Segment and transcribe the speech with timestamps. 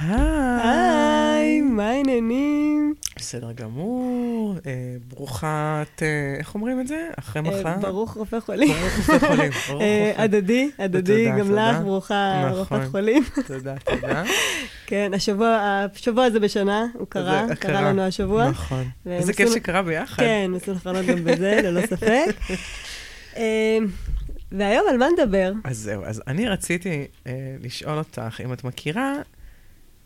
[0.00, 2.94] היי, מה העניינים?
[3.16, 7.08] בסדר גמור, אה, ברוכת, אה, איך אומרים את זה?
[7.18, 7.76] אחרי אה, מחר?
[7.80, 8.68] ברוך רופא חולים.
[8.68, 9.50] ברוך רופא חולים.
[9.68, 10.22] ברוך אה, רופא.
[10.22, 11.52] הדדי, הדדי, גם.
[11.52, 12.58] לך, ברוכה נכון.
[12.58, 13.24] רופאת חולים.
[13.46, 14.24] תודה, תודה.
[14.86, 18.48] כן, השבוע השבוע הזה בשנה, הוא קרה, קרה לנו השבוע.
[18.48, 18.84] נכון.
[19.06, 20.22] איזה כיף שקרה ביחד.
[20.22, 20.50] כן,
[20.82, 22.26] חלון גם בזה, ללא ספק.
[23.36, 23.78] אה,
[24.52, 25.52] והיום על מה נדבר?
[25.64, 29.12] אז זהו, אז אני רציתי אה, לשאול אותך אם את מכירה,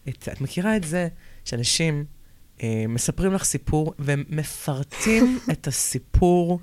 [0.09, 1.09] את, את מכירה את זה
[1.45, 2.05] שאנשים
[2.63, 6.61] אה, מספרים לך סיפור ומפרטים את הסיפור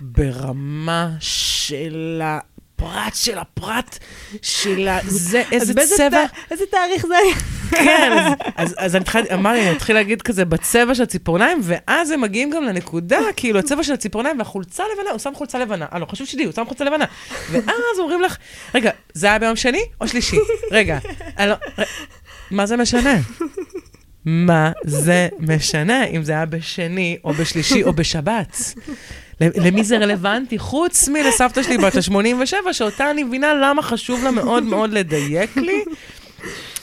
[0.00, 3.98] ברמה של הפרט של הפרט
[4.42, 4.98] של ה...
[5.04, 6.24] זה, איזה צבע...
[6.50, 7.34] איזה תאריך זה היה?
[7.70, 8.12] כן,
[8.56, 12.20] אז, אז, אני התחלתי, אמר לי, אני אתחיל להגיד כזה בצבע של הציפורניים, ואז הם
[12.20, 15.86] מגיעים גם לנקודה, כאילו, הצבע של הציפורניים והחולצה לבנה, הוא שם חולצה לבנה.
[15.92, 17.04] אה, לא, חשוב שלי, הוא שם חולצה לבנה.
[17.50, 18.36] ואז אומרים לך,
[18.74, 20.36] רגע, זה היה ביום שני או שלישי?
[20.70, 20.98] רגע,
[21.38, 21.54] אני לא,
[22.50, 23.14] מה זה משנה?
[24.24, 28.74] מה זה משנה אם זה היה בשני או בשלישי או בשבת?
[29.40, 30.58] למי זה רלוונטי?
[30.58, 35.84] חוץ מלסבתא שלי בת ה-87, שאותה אני מבינה למה חשוב לה מאוד מאוד לדייק לי.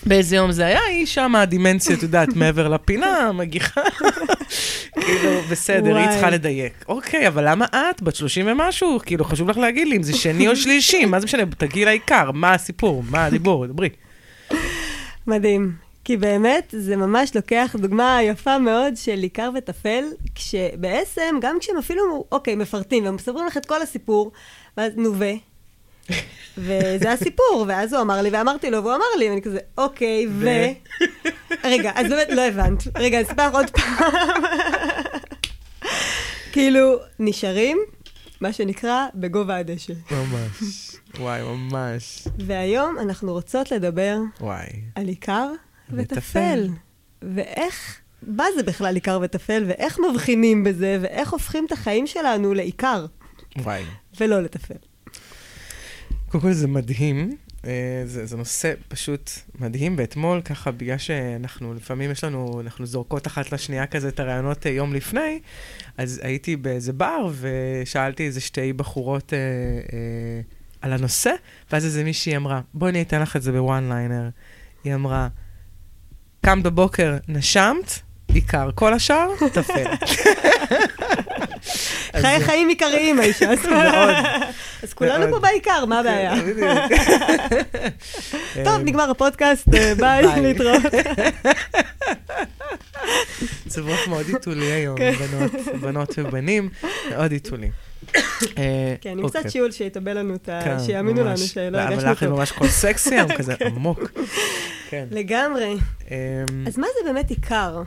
[0.05, 3.81] באיזה יום זה היה, היא שם הדימנציה, את יודעת, מעבר לפינה, מגיחה.
[5.01, 6.09] כאילו, בסדר, היא.
[6.09, 6.85] צריכה לדייק.
[6.87, 8.99] אוקיי, אבל למה את, בת 30 ומשהו?
[9.05, 11.43] כאילו, חשוב לך להגיד לי אם זה שני או שלישי, מה זה משנה?
[11.57, 13.89] תגיעי לעיקר, מה הסיפור, מה הדיבור, דברי.
[15.27, 15.75] מדהים.
[16.03, 20.03] כי באמת, זה ממש לוקח דוגמה יפה מאוד של עיקר וטפל,
[20.35, 24.31] כשבעצם, גם כשהם אפילו, אוקיי, מפרטים, והם מספרים לך את כל הסיפור,
[24.77, 25.25] ואז, נו ו?
[26.57, 30.49] וזה הסיפור, ואז הוא אמר לי, ואמרתי לו, והוא אמר לי, ואני כזה, אוקיי, ו...
[31.63, 32.83] רגע, אז באמת לא הבנת.
[32.97, 34.13] רגע, אני אספר עוד פעם.
[36.51, 37.77] כאילו, נשארים,
[38.41, 39.93] מה שנקרא, בגובה הדשא.
[40.11, 40.84] ממש.
[41.19, 42.27] וואי, ממש.
[42.39, 44.67] והיום אנחנו רוצות לדבר וואי.
[44.95, 45.51] על עיקר
[45.89, 46.69] וטפל.
[47.21, 53.05] ואיך, מה זה בכלל עיקר וטפל, ואיך מבחינים בזה, ואיך הופכים את החיים שלנו לעיקר,
[53.57, 53.83] וואי.
[54.19, 54.75] ולא לטפל.
[56.29, 62.11] קודם כל זה מדהים, אה, זה, זה נושא פשוט מדהים, ואתמול ככה, בגלל שאנחנו, לפעמים
[62.11, 65.39] יש לנו, אנחנו זורקות אחת לשנייה כזה את הרעיונות אה, יום לפני,
[65.97, 70.41] אז הייתי באיזה בר ושאלתי איזה שתי בחורות אה, אה,
[70.85, 71.31] על הנושא,
[71.71, 74.29] ואז איזה מישהי אמרה, בואי אני אתן לך את זה בוואן ליינר.
[74.83, 75.27] היא אמרה,
[76.45, 79.83] קמת בבוקר, נשמת, עיקר, כל השאר, טפל.
[82.13, 83.65] אז- חיי חיים עיקריים, האישה הזאת.
[83.71, 84.15] מאוד.
[84.83, 85.39] אז כולנו פה.
[85.39, 86.35] בעיקר, מה הבעיה?
[86.35, 86.69] כן, בדיוק.
[88.65, 90.41] טוב, אה, נגמר הפודקאסט, אה, ביי.
[90.41, 90.81] להתראות.
[93.65, 95.11] מצב רוח מאוד עיתולי היום, כן.
[95.13, 95.51] בנות,
[95.81, 96.69] בנות ובנים,
[97.09, 97.69] מאוד עיתולי.
[98.57, 99.41] אה, כן, עם אוקיי.
[99.41, 100.61] קצת שיעול שיטבל לנו את ה...
[100.63, 101.37] כן, שיאמינו לנו.
[101.37, 102.33] שלא לא, הרגשנו אבל לך טוב.
[102.33, 104.11] ממש כל סקסי היום, כזה עמוק.
[104.89, 105.07] כן.
[105.11, 105.73] לגמרי.
[106.11, 106.15] אמ,
[106.67, 107.83] אז מה זה באמת עיקר?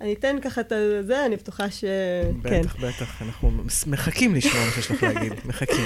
[0.00, 0.72] אני אתן ככה את
[1.06, 1.84] זה, אני בטוחה ש...
[2.42, 2.60] כן.
[2.62, 3.52] בטח, בטח, אנחנו
[3.86, 5.84] מחכים לשמוע מה שיש לך להגיד, מחכים.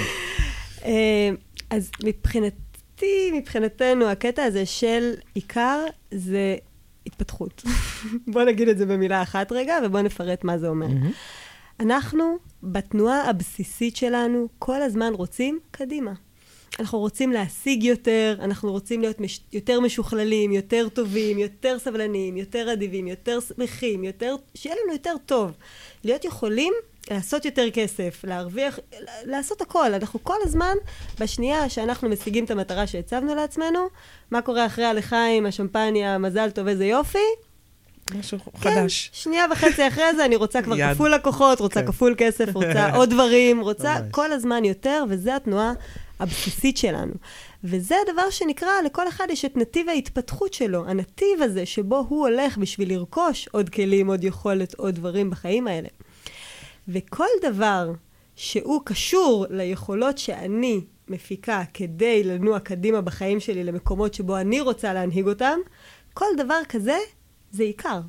[0.85, 1.29] אה,
[1.69, 5.79] אז מבחינתי, מבחינתנו, הקטע הזה של עיקר
[6.11, 6.55] זה
[7.05, 7.63] התפתחות.
[8.33, 10.87] בוא נגיד את זה במילה אחת רגע, ובוא נפרט מה זה אומר.
[11.79, 16.13] אנחנו, בתנועה הבסיסית שלנו, כל הזמן רוצים קדימה.
[16.79, 19.39] אנחנו רוצים להשיג יותר, אנחנו רוצים להיות מש...
[19.53, 24.35] יותר משוכללים, יותר טובים, יותר סבלניים, יותר אדיבים, יותר שמחים, יותר...
[24.55, 25.51] שיהיה לנו יותר טוב.
[26.03, 26.73] להיות יכולים
[27.11, 28.79] לעשות יותר כסף, להרוויח,
[29.23, 29.93] לעשות הכל.
[29.93, 30.75] אנחנו כל הזמן,
[31.19, 33.87] בשנייה שאנחנו משיגים את המטרה שהצבנו לעצמנו,
[34.31, 37.52] מה קורה אחרי הלחיים, השמפניה, מזל טוב, איזה יופי?
[38.11, 39.09] משהו כן, חדש.
[39.13, 40.93] שנייה וחצי אחרי זה, אני רוצה כבר יד.
[40.93, 41.87] כפול לקוחות, רוצה כן.
[41.87, 44.11] כפול כסף, רוצה עוד דברים, רוצה ממש.
[44.11, 45.73] כל הזמן יותר, וזה התנועה
[46.19, 47.13] הבסיסית שלנו.
[47.63, 52.57] וזה הדבר שנקרא, לכל אחד יש את נתיב ההתפתחות שלו, הנתיב הזה שבו הוא הולך
[52.57, 55.87] בשביל לרכוש עוד כלים, עוד יכולת, עוד דברים בחיים האלה.
[56.87, 57.91] וכל דבר
[58.35, 65.27] שהוא קשור ליכולות שאני מפיקה כדי לנוע קדימה בחיים שלי למקומות שבו אני רוצה להנהיג
[65.27, 65.59] אותם,
[66.13, 66.97] כל דבר כזה
[67.53, 67.99] זה עיקר.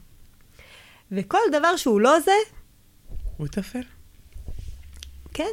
[1.12, 2.32] וכל דבר שהוא לא זה,
[3.36, 3.82] הוא יטפל.
[5.34, 5.48] כן.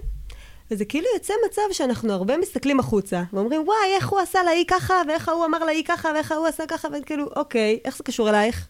[0.72, 4.94] וזה כאילו יוצא מצב שאנחנו הרבה מסתכלים החוצה, ואומרים, וואי, איך הוא עשה לאי ככה,
[5.08, 8.68] ואיך ההוא אמר לאי ככה, ואיך ההוא עשה ככה, וכאילו, אוקיי, איך זה קשור אלייך?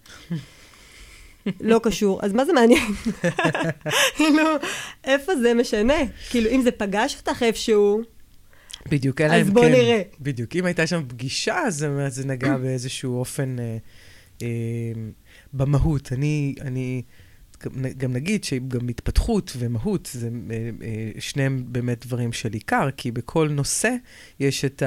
[1.62, 2.84] לא קשור, אז מה זה מעניין?
[4.18, 4.44] כאילו,
[5.04, 5.94] איפה זה משנה?
[6.30, 8.02] כאילו, אם זה פגש אותך איפשהו,
[8.90, 9.72] בדיוק, אלא אז אם בוא כן.
[9.72, 10.02] נראה.
[10.20, 13.78] בדיוק, אם הייתה שם פגישה, אז זה- זה נגע באיזשהו אופן אה,
[15.54, 16.12] במהות.
[16.14, 17.02] אני, אני,
[17.98, 23.50] גם- נגיד שגם התפתחות ומהות, זה אה, אה, שניהם באמת דברים של עיקר, כי בכל
[23.50, 23.96] נושא
[24.40, 24.84] יש את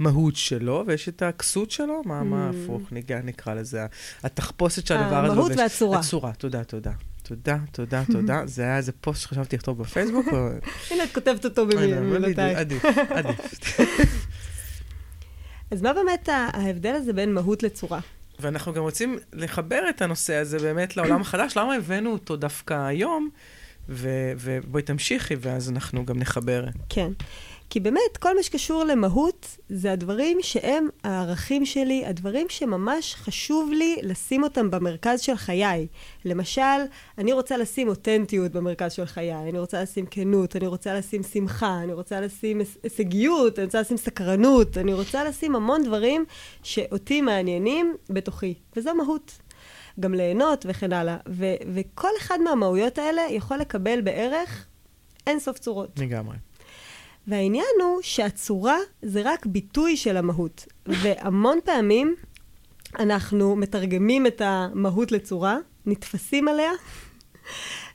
[0.00, 2.64] המהות שלו, ויש את הכסות שלו, מה, מה Mm.
[2.64, 3.86] הפוך, ניגע, נקרא לזה,
[4.22, 5.52] התחפושת שהדבר הזה המהות.
[5.56, 5.98] והצורה.
[5.98, 6.92] הצורה, תודה, תודה.
[7.22, 8.42] תודה, תודה, תודה.
[8.54, 10.48] זה היה איזה פוסט שחשבתי לכתוב בפייסבוק, או...
[10.90, 12.58] הנה, את כותבת אותו אה, אבל במילותייך.
[12.58, 12.84] עדיף,
[13.18, 13.40] עדיף.
[15.70, 18.00] אז מה באמת ה- ההבדל הזה בין מהות לצורה?
[18.40, 21.56] ואנחנו גם רוצים לחבר את הנושא הזה באמת לעולם החדש.
[21.56, 23.28] למה הבאנו אותו דווקא היום?
[23.88, 26.64] ובואי תמשיכי, ואז אנחנו גם נחבר.
[26.88, 27.10] כן.
[27.70, 33.96] כי באמת, כל מה שקשור למהות, זה הדברים שהם הערכים שלי, הדברים שממש חשוב לי
[34.02, 35.86] לשים אותם במרכז של חיי.
[36.24, 36.60] למשל,
[37.18, 41.80] אני רוצה לשים אותנטיות במרכז של חיי, אני רוצה לשים כנות, אני רוצה לשים שמחה,
[41.82, 46.24] אני רוצה לשים היש- הישגיות, אני רוצה לשים סקרנות, אני רוצה לשים המון דברים
[46.62, 49.38] שאותי מעניינים בתוכי, וזו מהות.
[50.00, 51.16] גם ליהנות וכן הלאה.
[51.28, 54.66] ו- וכל אחד מהמהויות האלה יכול לקבל בערך
[55.26, 55.90] אין סוף צורות.
[55.98, 56.36] לגמרי.
[57.26, 60.66] והעניין הוא שהצורה זה רק ביטוי של המהות.
[61.02, 62.14] והמון פעמים
[62.98, 65.56] אנחנו מתרגמים את המהות לצורה,
[65.86, 66.70] נתפסים עליה,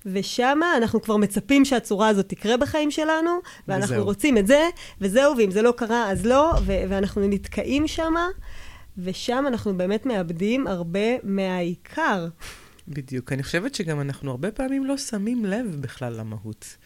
[0.06, 3.32] ושמה אנחנו כבר מצפים שהצורה הזאת תקרה בחיים שלנו,
[3.68, 4.06] ואנחנו וזהו.
[4.06, 4.70] רוצים את זה,
[5.02, 8.28] וזהו, ואם זה לא קרה, אז לא, ו- ואנחנו נתקעים שמה,
[8.98, 12.28] ושם אנחנו באמת מאבדים הרבה מהעיקר.
[12.88, 13.32] בדיוק.
[13.34, 16.78] אני חושבת שגם אנחנו הרבה פעמים לא שמים לב בכלל למהות.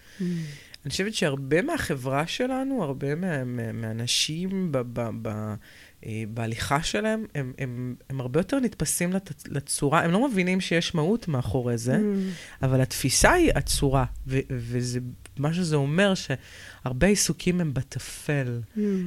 [0.86, 5.28] אני חושבת שהרבה מהחברה שלנו, הרבה מה, מה, מהאנשים ב, ב, ב,
[6.06, 10.96] אה, בהליכה שלהם, הם, הם, הם הרבה יותר נתפסים לת, לצורה, הם לא מבינים שיש
[10.96, 12.00] מהות מאחורי זה,
[12.62, 15.00] אבל התפיסה היא הצורה, ו, וזה,
[15.38, 18.62] מה שזה אומר שהרבה עיסוקים הם בטפל,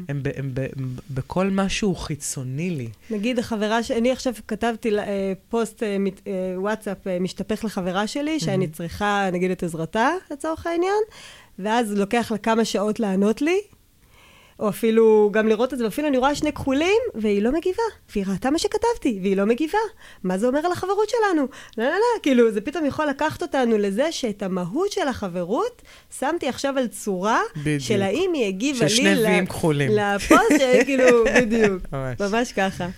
[0.09, 2.89] הם, ב, הם, ב, הם בכל משהו חיצוני לי.
[3.11, 3.91] נגיד החברה, ש...
[3.91, 8.69] אני עכשיו כתבתי לה, אה, פוסט אה, מת- אה, וואטסאפ אה, משתפך לחברה שלי, שאני
[8.69, 11.03] צריכה, נגיד, את עזרתה, לצורך העניין,
[11.59, 13.61] ואז לוקח לה כמה שעות לענות לי,
[14.61, 17.83] או אפילו גם לראות את זה, ואפילו אני רואה שני כחולים, והיא לא מגיבה.
[18.15, 19.79] והיא ראתה מה שכתבתי, והיא לא מגיבה.
[20.25, 21.47] מה זה אומר על החברות שלנו?
[21.79, 25.83] לא, לא, לא, כאילו, זה פתאום יכול לקחת אותנו לזה שאת המהות של החברות
[26.19, 27.83] שמתי עכשיו על צורה, בדיוק.
[27.83, 28.89] של האם היא הגיבה לי...
[28.91, 29.91] של שני ויים כחולים.
[29.93, 31.83] לפוסט, כאילו, בדיוק.
[31.93, 32.21] ממש.
[32.21, 32.89] ממש ככה.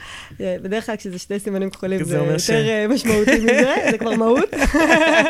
[0.41, 4.49] בדרך כלל כשזה שני סימנים כחולים זה יותר ש- אה, משמעותי מזה, זה כבר מהות.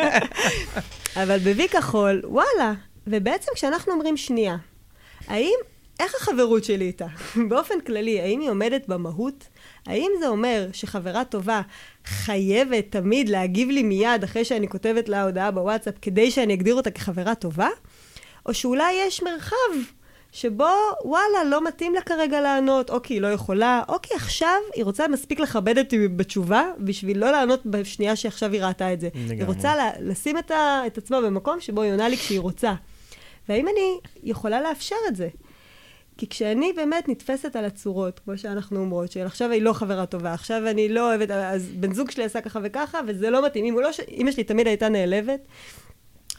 [1.23, 2.73] אבל בוי כחול, וואלה.
[3.07, 4.57] ובעצם כשאנחנו אומרים שנייה,
[5.27, 5.55] האם,
[5.99, 7.07] איך החברות שלי איתה?
[7.49, 9.47] באופן כללי, האם היא עומדת במהות?
[9.85, 11.61] האם זה אומר שחברה טובה
[12.05, 16.91] חייבת תמיד להגיב לי מיד אחרי שאני כותבת לה הודעה בוואטסאפ כדי שאני אגדיר אותה
[16.91, 17.69] כחברה טובה?
[18.45, 19.55] או שאולי יש מרחב
[20.31, 20.67] שבו,
[21.05, 24.83] וואלה, לא מתאים לה כרגע לענות, או כי היא לא יכולה, או כי עכשיו היא
[24.83, 29.09] רוצה מספיק לכבד אותי בתשובה, בשביל לא לענות בשנייה שעכשיו היא ראתה את זה.
[29.15, 29.35] לגמרי.
[29.35, 32.73] היא רוצה לה, לשים את, ה, את עצמה במקום שבו היא עונה לי כשהיא רוצה.
[33.51, 35.27] והאם אני יכולה לאפשר את זה?
[36.17, 40.33] כי כשאני באמת נתפסת על הצורות, כמו שאנחנו אומרות, של עכשיו היא לא חברה טובה,
[40.33, 43.65] עכשיו אני לא אוהבת, אז בן זוג שלי עשה ככה וככה, וזה לא מתאים.
[43.65, 45.39] אם לא, ש- אמא שלי תמיד הייתה נעלבת,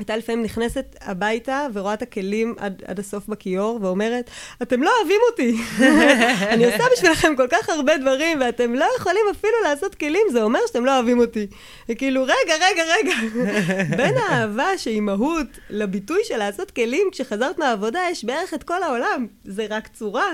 [0.03, 4.31] הייתה לפעמים נכנסת הביתה ורואה את הכלים עד, עד הסוף בכיור ואומרת,
[4.63, 5.57] אתם לא אוהבים אותי.
[6.53, 10.59] אני עושה בשבילכם כל כך הרבה דברים ואתם לא יכולים אפילו לעשות כלים, זה אומר
[10.67, 11.47] שאתם לא אוהבים אותי.
[11.89, 13.15] וכאילו, רגע, רגע, רגע.
[13.99, 19.27] בין האהבה שהיא מהות לביטוי של לעשות כלים כשחזרת מהעבודה, יש בערך את כל העולם.
[19.45, 20.31] זה רק צורה,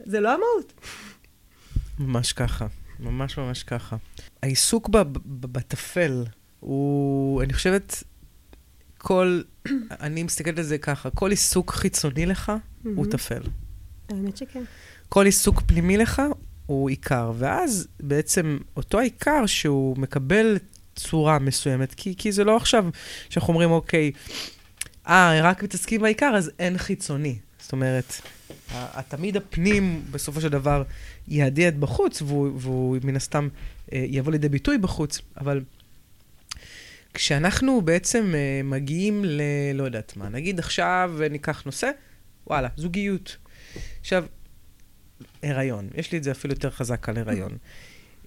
[0.00, 0.72] זה לא המהות.
[1.98, 2.66] ממש ככה,
[3.00, 3.96] ממש ממש ככה.
[4.42, 4.88] העיסוק
[5.26, 6.24] בטפל
[6.60, 8.02] הוא, אני חושבת,
[9.04, 9.42] כל,
[10.00, 13.06] אני מסתכלת על זה ככה, כל עיסוק חיצוני לך הוא.
[13.10, 13.42] טפל.
[14.08, 14.62] האמת שכן.
[15.08, 16.22] כל עיסוק פנימי לך
[16.66, 20.58] הוא עיקר, ואז בעצם אותו העיקר שהוא מקבל
[20.96, 22.84] צורה מסוימת, כי, כי זה לא עכשיו
[23.28, 24.12] שאנחנו אומרים, אוקיי,
[25.08, 27.38] אה, רק מתעסקים בעיקר, אז אין חיצוני.
[27.60, 28.14] זאת אומרת,
[29.08, 30.82] תמיד הפנים בסופו של דבר
[31.28, 33.48] יהדהד בחוץ, והוא, והוא מן הסתם
[33.92, 35.60] אה, יבוא לידי ביטוי בחוץ, אבל
[37.14, 39.40] כשאנחנו בעצם אה, מגיעים ל...
[39.74, 41.90] לא יודעת מה, נגיד עכשיו ניקח נושא,
[42.46, 43.36] וואלה, זוגיות.
[44.00, 44.24] עכשיו,
[45.42, 47.56] הריון, יש לי את זה אפילו יותר חזק על הריון.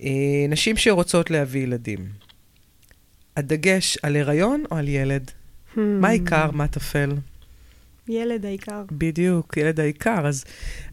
[0.01, 2.09] אה, נשים שרוצות להביא ילדים,
[3.37, 5.31] הדגש על הריון או על ילד?
[5.75, 7.15] מה העיקר, מה טפל?
[8.07, 8.83] ילד העיקר.
[8.91, 10.27] בדיוק, ילד העיקר.
[10.27, 10.45] אז,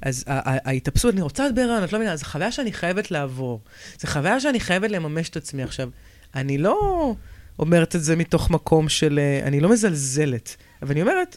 [0.03, 3.61] אז ההתאפסות, אני רוצה להיות בהיריון, את לא מבינה, זו חוויה שאני חייבת לעבור.
[3.99, 5.63] זו חוויה שאני חייבת לממש את עצמי.
[5.63, 5.89] עכשיו,
[6.35, 7.15] אני לא
[7.59, 9.19] אומרת את זה מתוך מקום של...
[9.19, 11.37] אה, אני לא מזלזלת, אבל אני אומרת,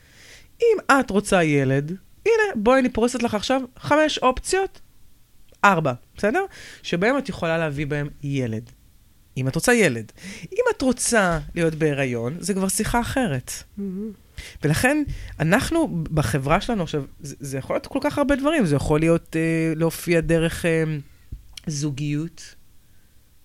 [0.62, 1.92] אם את רוצה ילד,
[2.26, 4.80] הנה, בואי אני פורסת לך עכשיו חמש אופציות,
[5.64, 6.44] ארבע, בסדר?
[6.82, 8.70] שבהם את יכולה להביא בהם ילד.
[9.36, 10.12] אם את רוצה ילד.
[10.52, 13.52] אם את רוצה להיות בהיריון, זה כבר שיחה אחרת.
[13.76, 14.12] מהמם.
[14.64, 15.02] ולכן,
[15.40, 18.66] אנחנו בחברה שלנו עכשיו, זה, זה יכול להיות כל כך הרבה דברים.
[18.66, 20.84] זה יכול להיות אה, להופיע דרך אה,
[21.66, 22.54] זוגיות,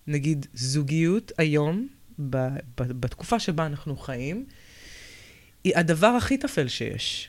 [0.06, 1.88] נגיד זוגיות היום,
[2.18, 2.36] ב,
[2.80, 4.46] ב, בתקופה שבה אנחנו חיים,
[5.64, 7.28] היא הדבר הכי טפל שיש.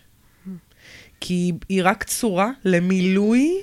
[1.19, 3.61] כי היא רק צורה למילוי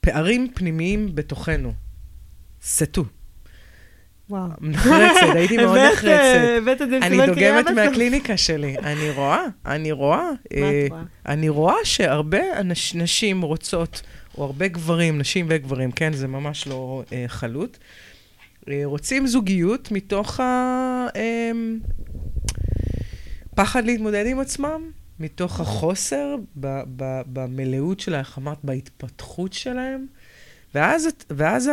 [0.00, 1.72] פערים פנימיים בתוכנו.
[2.62, 3.04] סטו.
[4.30, 4.48] וואו.
[4.60, 6.08] נחרצת, הייתי מאוד נחרצת.
[6.08, 6.58] אה,
[7.02, 7.66] אני דוגמת.
[7.74, 8.78] מהקליניקה שלי.
[8.78, 10.28] אני רואה, אני רואה.
[10.54, 11.02] אה, את רואה?
[11.26, 12.62] אני רואה שהרבה
[12.94, 14.02] נשים רוצות,
[14.38, 18.11] או הרבה גברים, נשים וגברים, כן, זה ממש לא אה, חלוט, אה,
[18.84, 20.40] רוצים זוגיות מתוך
[23.52, 24.90] הפחד להתמודד עם עצמם,
[25.20, 26.36] מתוך החוסר
[27.26, 30.06] במלאות שלהם, איך אמרת, בהתפתחות שלהם.
[30.74, 31.70] ואז, ואז,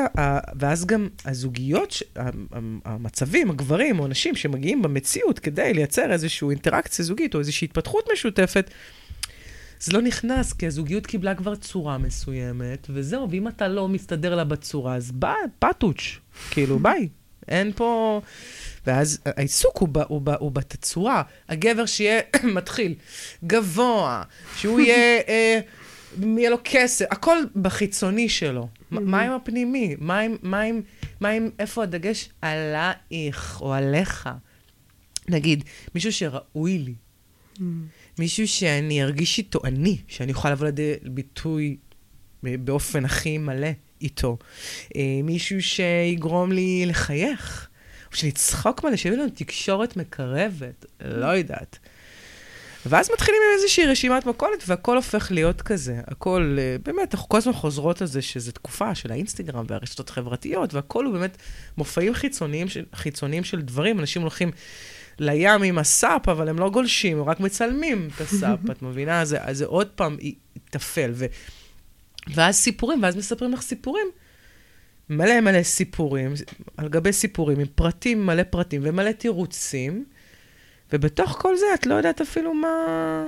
[0.60, 1.96] ואז גם הזוגיות,
[2.86, 8.72] המצבים, הגברים או הנשים שמגיעים במציאות כדי לייצר איזושהי אינטראקציה זוגית או איזושהי התפתחות משותפת,
[9.80, 14.44] זה לא נכנס, כי הזוגיות קיבלה כבר צורה מסוימת, וזהו, ואם אתה לא מסתדר לה
[14.44, 16.18] בצורה, אז ביי, פטוץ',
[16.52, 17.10] כאילו, ביי.
[17.48, 18.22] אין פה...
[18.88, 21.24] ואז העיסוק הוא, ב, הוא, ב, הוא בתצורה.
[21.50, 22.20] הגבר שיהיה
[22.56, 22.94] מתחיל,
[23.44, 24.24] גבוה,
[24.56, 24.96] שהוא יהיה,
[25.30, 25.60] אה,
[26.38, 28.68] יהיה לו כסף, הכל בחיצוני שלו.
[28.92, 29.96] מה- מה עם הפנימי?
[30.00, 30.82] מה עם, מה עם,
[31.20, 32.30] מה עם, איפה הדגש?
[32.42, 34.30] עלייך או עליך.
[35.30, 35.64] נגיד,
[35.96, 36.94] מישהו שראוי לי,
[38.20, 41.78] מישהו שאני ארגיש איתו אני, שאני אוכל לבוא לידי ביטוי
[42.48, 43.68] אה, באופן הכי מלא
[44.02, 44.38] איתו.
[44.96, 47.68] אה, מישהו שיגרום לי לחייך,
[48.12, 51.80] או שנצחוק מלא, שיביא לנו תקשורת מקרבת, לא יודעת.
[52.86, 56.02] ואז מתחילים עם איזושהי רשימת מכולת, והכל הופך להיות כזה.
[56.08, 60.74] הכל, אה, באמת, אנחנו כל הזמן חוזרות על זה שזו תקופה של האינסטגרם והרשתות החברתיות,
[60.74, 61.38] והכל הוא באמת
[61.78, 64.00] מופעים חיצוניים של, חיצוניים של דברים.
[64.00, 64.52] אנשים הולכים
[65.22, 69.22] לים עם הסאפ, אבל הם לא גולשים, הם רק מצלמים את הסאפ, את מבינה?
[69.22, 71.12] אז זה, אז זה עוד פעם יתפל.
[71.14, 71.26] ו...
[72.36, 74.08] ואז סיפורים, ואז מספרים לך סיפורים.
[75.10, 76.34] מלא מלא סיפורים,
[76.78, 80.06] על גבי סיפורים, עם פרטים, מלא פרטים ומלא תירוצים,
[80.94, 83.26] ובתוך כל זה את לא יודעת אפילו מה...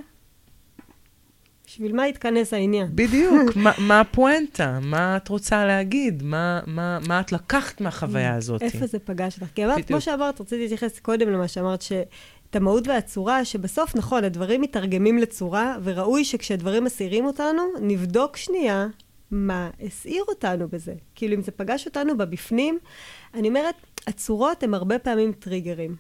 [1.72, 2.88] בשביל מה התכנס העניין?
[2.96, 8.62] בדיוק, מה, מה הפואנטה, מה את רוצה להגיד, מה, מה, מה את לקחת מהחוויה הזאת.
[8.62, 9.54] איפה זה פגש אותך?
[9.56, 9.88] כי אמרת.
[9.88, 15.78] כמו שאמרת, רציתי להתייחס קודם למה שאמרת, שאת המהות והצורה, שבסוף, נכון, הדברים מתרגמים לצורה,
[15.84, 18.88] וראוי שכשהדברים מסעירים אותנו, נבדוק שנייה
[19.32, 20.94] מה הסעיר אותנו בזה.
[21.16, 22.80] כאילו, אם זה פגש אותנו בבפנים,
[23.34, 23.76] אני אומרת,
[24.08, 25.96] הצורות הן הרבה פעמים טריגרים.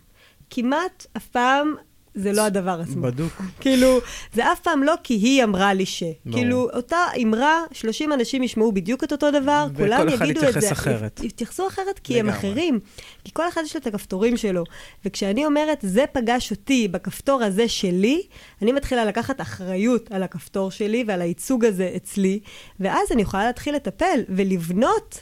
[0.50, 1.75] כמעט אף פעם
[2.15, 3.01] זה לא הדבר עצמו.
[3.01, 3.41] בדוק.
[3.60, 4.00] כאילו,
[4.34, 6.03] זה אף פעם לא כי היא אמרה לי ש.
[6.03, 6.38] ברור.
[6.38, 10.46] כאילו, אותה אמרה, 30 אנשים ישמעו בדיוק את אותו דבר, וכל כולם אחד יגידו את
[10.46, 10.72] יתייחס זה.
[10.72, 11.20] אחרת.
[11.24, 12.39] יתייחסו אחרת כי הם לגמרי.
[12.39, 12.80] אחרים.
[13.24, 14.63] כי כל אחד יש לו את הכפתורים שלו.
[15.06, 18.22] וכשאני אומרת, זה פגש אותי בכפתור הזה שלי,
[18.62, 22.39] אני מתחילה לקחת אחריות על הכפתור שלי ועל הייצוג הזה אצלי,
[22.80, 25.20] ואז אני יכולה להתחיל לטפל ולבנות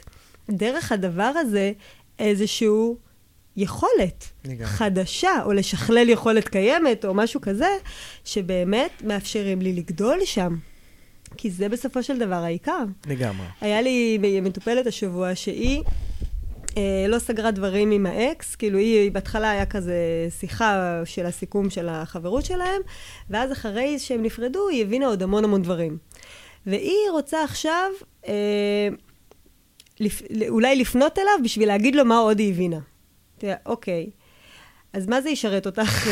[0.50, 1.72] דרך הדבר הזה
[2.18, 2.96] איזשהו
[3.56, 4.66] יכולת לגמרי.
[4.66, 7.68] חדשה, או לשכלל יכולת קיימת, או משהו כזה,
[8.24, 10.56] שבאמת מאפשרים לי לגדול שם.
[11.36, 12.82] כי זה בסופו של דבר העיקר.
[13.06, 13.46] לגמרי.
[13.60, 15.82] היה לי מטופלת השבוע שהיא
[16.76, 21.88] אה, לא סגרה דברים עם האקס, כאילו היא בהתחלה היה כזה שיחה של הסיכום של
[21.88, 22.82] החברות שלהם,
[23.30, 25.98] ואז אחרי שהם נפרדו היא הבינה עוד המון המון דברים.
[26.66, 27.90] והיא רוצה עכשיו
[28.28, 28.88] אה,
[30.00, 32.78] לפ, אולי לפנות אליו בשביל להגיד לו מה עוד היא הבינה.
[33.66, 34.10] אוקיי.
[34.92, 36.08] אז מה זה ישרת אותך?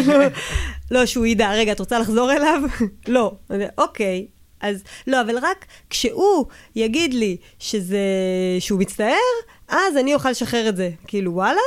[0.90, 1.52] לא, שהוא ידע.
[1.52, 2.62] רגע, את רוצה לחזור אליו?
[3.08, 3.34] לא.
[3.78, 4.26] אוקיי.
[4.60, 6.46] אז, לא, אבל רק כשהוא
[6.76, 7.98] יגיד לי שזה,
[8.60, 9.14] שהוא מצטער,
[9.68, 10.90] אז אני אוכל לשחרר את זה.
[11.06, 11.60] כאילו, וואלה?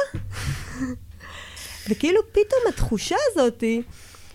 [1.89, 3.81] וכאילו פתאום התחושה הזאת היא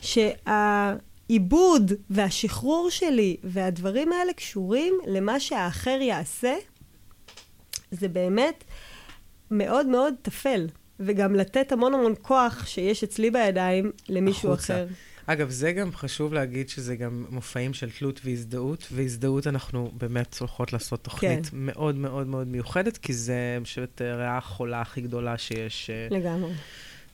[0.00, 6.54] שהעיבוד והשחרור שלי והדברים האלה קשורים למה שהאחר יעשה,
[7.90, 8.64] זה באמת
[9.52, 10.66] מאוד מאוד טפל.
[11.00, 14.75] וגם לתת המון המון כוח שיש אצלי בידיים למישהו החוצה.
[14.75, 14.87] אחר.
[15.26, 20.73] אגב, זה גם חשוב להגיד שזה גם מופעים של תלות והזדהות, והזדהות אנחנו באמת הולכות
[20.73, 21.56] לעשות תוכנית כן.
[21.56, 26.52] מאוד מאוד מאוד מיוחדת, כי זה, אני חושבת, הרעה החולה הכי גדולה שיש, אה, לגמרי.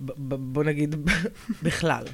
[0.00, 0.94] בוא נגיד,
[1.62, 2.04] בכלל.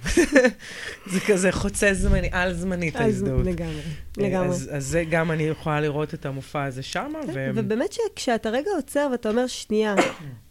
[1.12, 3.46] זה כזה חוצה זמני, על זמנית ההזדהות.
[3.46, 3.80] לגמרי,
[4.18, 4.48] אה, לגמרי.
[4.48, 7.50] אז, אז זה גם אני יכולה לראות את המופע הזה שמה, ו...
[7.54, 9.94] ובאמת שכשאתה רגע עוצר ואתה אומר, שנייה,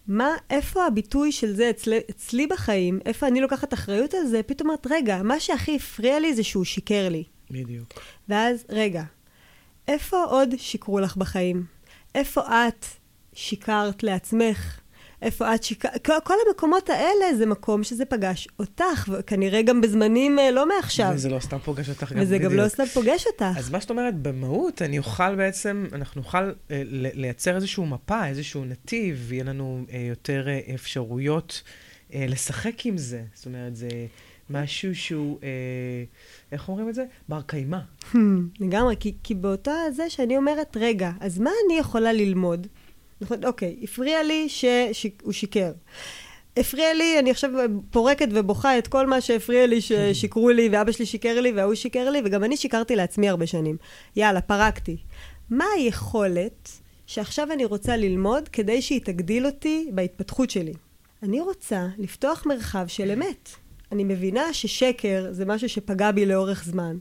[0.07, 4.69] מה, איפה הביטוי של זה אצלי, אצלי בחיים, איפה אני לוקחת אחריות על זה, פתאום
[4.69, 7.23] אומרת, רגע, מה שהכי הפריע לי זה שהוא שיקר לי.
[7.51, 7.99] בדיוק.
[8.29, 9.03] ואז, רגע,
[9.87, 11.65] איפה עוד שיקרו לך בחיים?
[12.15, 12.85] איפה את
[13.33, 14.82] שיקרת לעצמך?
[15.23, 20.39] איפה את שיקרת, כל, כל המקומות האלה זה מקום שזה פגש אותך, וכנראה גם בזמנים
[20.39, 21.11] אה, לא מעכשיו.
[21.15, 22.51] וזה לא סתם פוגש אותך גם וזה בדיוק.
[22.51, 23.57] גם לא סתם פוגש אותך.
[23.57, 26.81] אז מה שאת אומרת, במהות, אני אוכל בעצם, אנחנו נוכל אה,
[27.13, 31.61] לייצר איזשהו מפה, איזשהו נתיב, יהיה לנו אה, יותר אה, אפשרויות
[32.13, 33.23] אה, לשחק עם זה.
[33.33, 33.89] זאת אומרת, זה
[34.49, 35.49] משהו שהוא, אה,
[36.51, 37.05] איך אומרים את זה?
[37.29, 37.79] בר קיימא.
[38.59, 42.67] לגמרי, כי, כי באותה זה שאני אומרת, רגע, אז מה אני יכולה ללמוד?
[43.23, 45.71] נכון, אוקיי, הפריע לי שהוא שיקר.
[46.57, 47.49] הפריע לי, אני עכשיו
[47.91, 52.09] פורקת ובוכה את כל מה שהפריע לי ששיקרו לי, ואבא שלי שיקר לי, וההוא שיקר
[52.09, 53.77] לי, וגם אני שיקרתי לעצמי הרבה שנים.
[54.15, 54.97] יאללה, פרקתי.
[55.49, 56.69] מה היכולת
[57.05, 60.73] שעכשיו אני רוצה ללמוד כדי שהיא תגדיל אותי בהתפתחות שלי?
[61.23, 63.49] אני רוצה לפתוח מרחב של אמת.
[63.93, 66.97] אני מבינה ששקר זה משהו שפגע בי לאורך זמן,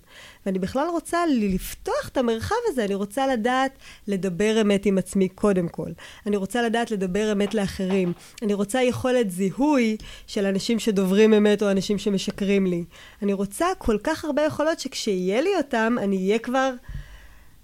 [0.47, 5.69] ואני בכלל רוצה לפתוח את המרחב הזה, אני רוצה לדעת לדבר אמת עם עצמי קודם
[5.69, 5.91] כל.
[6.27, 8.13] אני רוצה לדעת לדבר אמת לאחרים.
[8.43, 9.97] אני רוצה יכולת זיהוי
[10.27, 12.85] של אנשים שדוברים אמת או אנשים שמשקרים לי.
[13.23, 16.73] אני רוצה כל כך הרבה יכולות שכשיהיה לי אותם, אני אהיה כבר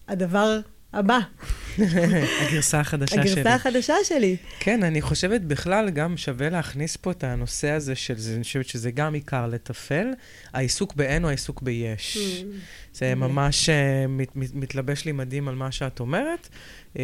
[0.09, 0.61] הדבר
[0.93, 1.19] הבא.
[1.79, 3.31] הגרסה החדשה שלי.
[3.33, 4.37] הגרסה החדשה שלי.
[4.61, 8.67] כן, אני חושבת בכלל גם שווה להכניס פה את הנושא הזה של זה, אני חושבת
[8.67, 10.07] שזה גם עיקר לטפל,
[10.53, 12.17] העיסוק באין או העיסוק ביש.
[12.17, 12.45] Mm.
[12.95, 13.73] זה ממש uh,
[14.09, 16.49] מת, מת, מתלבש לי מדהים על מה שאת אומרת,
[16.95, 16.99] uh,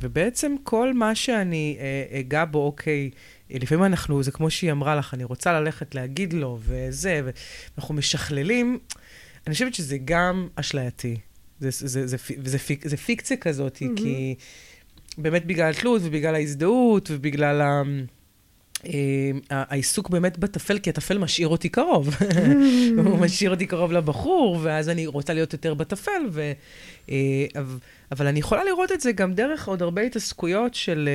[0.00, 3.10] ובעצם כל מה שאני uh, אגע בו, אוקיי,
[3.50, 7.20] לפעמים אנחנו, זה כמו שהיא אמרה לך, אני רוצה ללכת להגיד לו, וזה,
[7.76, 8.78] ואנחנו משכללים,
[9.46, 11.16] אני חושבת שזה גם אשלייתי.
[11.60, 13.96] זה, זה, זה, זה, זה, פיק, זה פיקציה כזאת, mm-hmm.
[13.96, 14.34] כי
[15.18, 17.82] באמת בגלל התלות ובגלל ההזדהות ובגלל ה...
[19.50, 22.16] העיסוק באמת בטפל, כי הטפל משאיר אותי קרוב.
[23.04, 26.22] הוא משאיר אותי קרוב לבחור, ואז אני רוצה להיות יותר בטפל.
[26.30, 26.52] ו...
[28.12, 31.08] אבל אני יכולה לראות את זה גם דרך עוד הרבה התעסקויות של...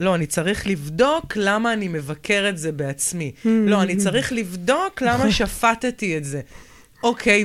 [0.00, 3.32] לא, אני צריך לבדוק למה אני מבקר את זה בעצמי.
[3.44, 6.40] לא, אני צריך לבדוק למה שפטתי את זה.
[7.02, 7.44] אוקיי,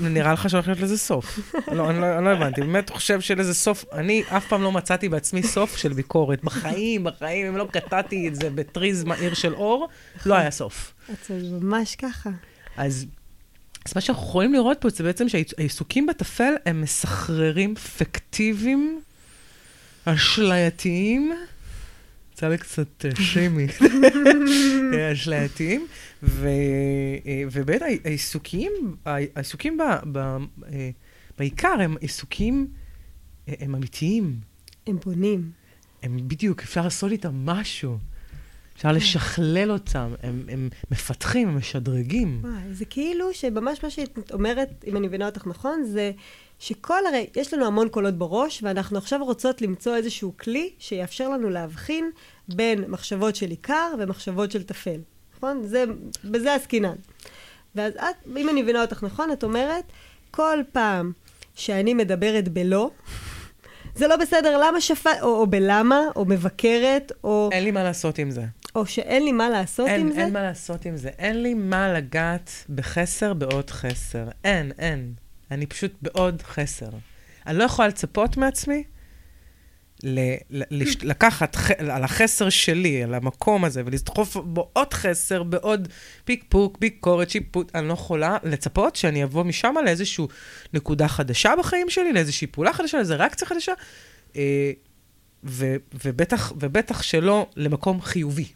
[0.00, 1.38] ונראה לך שהולך להיות לזה סוף.
[1.72, 5.08] לא, אני לא, אני לא הבנתי, באמת חושב שלזה סוף, אני אף פעם לא מצאתי
[5.08, 6.44] בעצמי סוף של ביקורת.
[6.44, 9.88] בחיים, בחיים, אם לא קטעתי את זה בטריז מהיר של אור,
[10.26, 10.94] לא היה סוף.
[11.28, 12.30] זה ממש ככה.
[12.76, 13.06] אז,
[13.86, 19.00] אז מה שאנחנו יכולים לראות פה זה בעצם שהעיסוקים בטפל הם מסחררים פיקטיביים,
[20.04, 21.32] אשלייתיים,
[22.42, 23.66] יצא לי קצת שימי,
[25.12, 25.86] אשלייתיים,
[27.52, 29.78] ובאמת העיסוקים, העיסוקים
[31.38, 32.66] בעיקר הם עיסוקים,
[33.46, 34.40] הם אמיתיים.
[34.86, 35.50] הם בונים.
[36.02, 37.98] הם בדיוק, אפשר לעשות איתם משהו.
[38.76, 42.40] אפשר לשכלל אותם, הם, הם מפתחים, הם משדרגים.
[42.42, 46.12] וואי, זה כאילו שממש מה שאת אומרת, אם אני מבינה אותך נכון, זה
[46.58, 51.50] שכל הרי, יש לנו המון קולות בראש, ואנחנו עכשיו רוצות למצוא איזשהו כלי שיאפשר לנו
[51.50, 52.10] להבחין
[52.48, 55.00] בין מחשבות של עיקר ומחשבות של טפל.
[55.36, 55.62] נכון?
[55.62, 55.84] זה,
[56.24, 56.94] בזה עסקינן.
[57.74, 59.84] ואז את, אם אני מבינה אותך נכון, את אומרת,
[60.30, 61.12] כל פעם
[61.54, 62.90] שאני מדברת בלא,
[63.98, 67.48] זה לא בסדר, למה שפט, או, או בלמה, או מבקרת, או...
[67.52, 68.44] אין לי מה לעשות עם זה.
[68.74, 70.20] או שאין לי מה לעשות אין, עם זה?
[70.20, 71.08] אין מה לעשות עם זה.
[71.08, 74.28] אין לי מה לגעת בחסר בעוד חסר.
[74.44, 75.12] אין, אין.
[75.50, 76.88] אני פשוט בעוד חסר.
[77.46, 78.84] אני לא יכולה לצפות מעצמי
[80.02, 80.64] ל- ל-
[81.02, 85.88] לקחת ח- על החסר שלי, על המקום הזה, ולדחוף בו עוד חסר, בעוד
[86.24, 87.76] פיקפוק, ביקורת, שיפוט.
[87.76, 90.24] אני לא יכולה לצפות שאני אבוא משם לאיזושהי
[90.74, 93.72] נקודה חדשה בחיים שלי, לאיזושהי פעולה חדשה, לאיזו ריאקציה חדשה,
[94.36, 94.72] אה,
[95.44, 98.46] ו- ובטח, ובטח שלא למקום חיובי.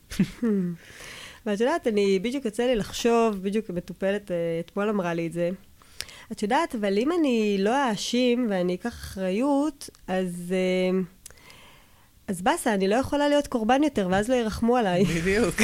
[1.46, 5.50] ואת יודעת, אני, בדיוק יוצא לי לחשוב, בדיוק מטופלת, אה, אתמול אמרה לי את זה.
[6.32, 10.52] את יודעת, אבל אם אני לא אאשים ואני אקח אחריות, אז...
[10.52, 11.15] אה,
[12.28, 15.04] אז באסה, אני לא יכולה להיות קורבן יותר, ואז לא ירחמו עליי.
[15.04, 15.60] בדיוק.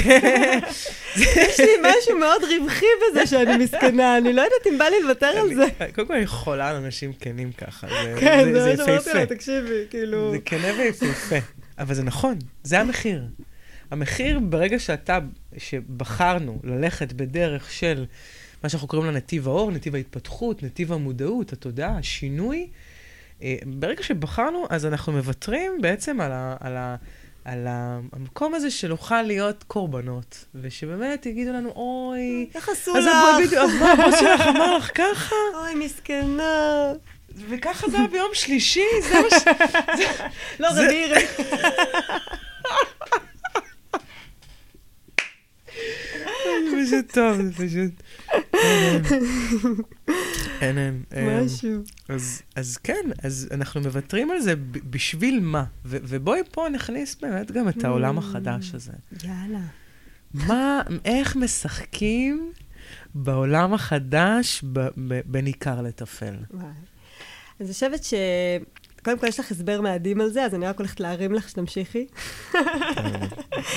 [1.17, 5.27] יש לי משהו מאוד רווחי בזה שאני מסכנה, אני לא יודעת אם בא לי לוותר
[5.27, 5.65] על זה.
[5.95, 7.87] קודם כל, אני חולה על אנשים כנים ככה.
[8.21, 10.33] כן, זה מה שאמרתי לה, תקשיבי, כאילו...
[10.33, 11.37] זה כנה ויפהפה.
[11.79, 13.23] אבל זה נכון, זה המחיר.
[13.91, 15.19] המחיר ברגע שאתה,
[15.57, 18.05] שבחרנו ללכת בדרך של
[18.63, 22.69] מה שאנחנו קוראים לה נתיב האור, נתיב ההתפתחות, נתיב המודעות, התודעה, השינוי,
[23.67, 26.97] ברגע שבחרנו, אז אנחנו מוותרים בעצם על, ה, על, ה,
[27.45, 32.49] על המקום הזה שנוכל להיות קורבנות, ושבאמת יגידו לנו, אוי...
[32.55, 33.53] איך עשו אז לך?
[33.59, 35.37] אז מה, הבוס שלך אמר לך ככה?
[35.55, 36.93] אוי, מסכנה.
[37.49, 39.45] וככה זה היה ביום שלישי, זה מה ש...
[40.61, 41.09] לא, רביעי.
[46.45, 48.03] זה פשוט טוב, זה פשוט...
[50.63, 51.03] אין, אין.
[51.13, 51.83] אה, משהו.
[52.09, 54.55] אז, אז כן, אז אנחנו מוותרים על זה
[54.91, 55.65] בשביל מה?
[55.85, 58.93] ובואי פה נכניס באמת גם את העולם החדש הזה.
[59.25, 59.61] יאללה.
[60.35, 62.53] מה, איך משחקים
[63.15, 64.65] בעולם החדש
[65.25, 66.35] בין עיקר לטפל?
[66.51, 66.65] וואי.
[67.61, 68.15] אז אני חושבת ש...
[69.05, 72.07] קודם כל, יש לך הסבר מאדים על זה, אז אני רק הולכת להרים לך שתמשיכי.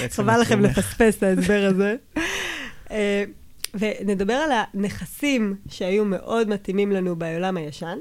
[0.09, 0.59] חבל לכם.
[0.59, 1.95] לפספס את ההסבר הזה.
[3.83, 7.97] אה, ונדבר על הנכסים שהיו מאוד מתאימים לנו בעולם הישן.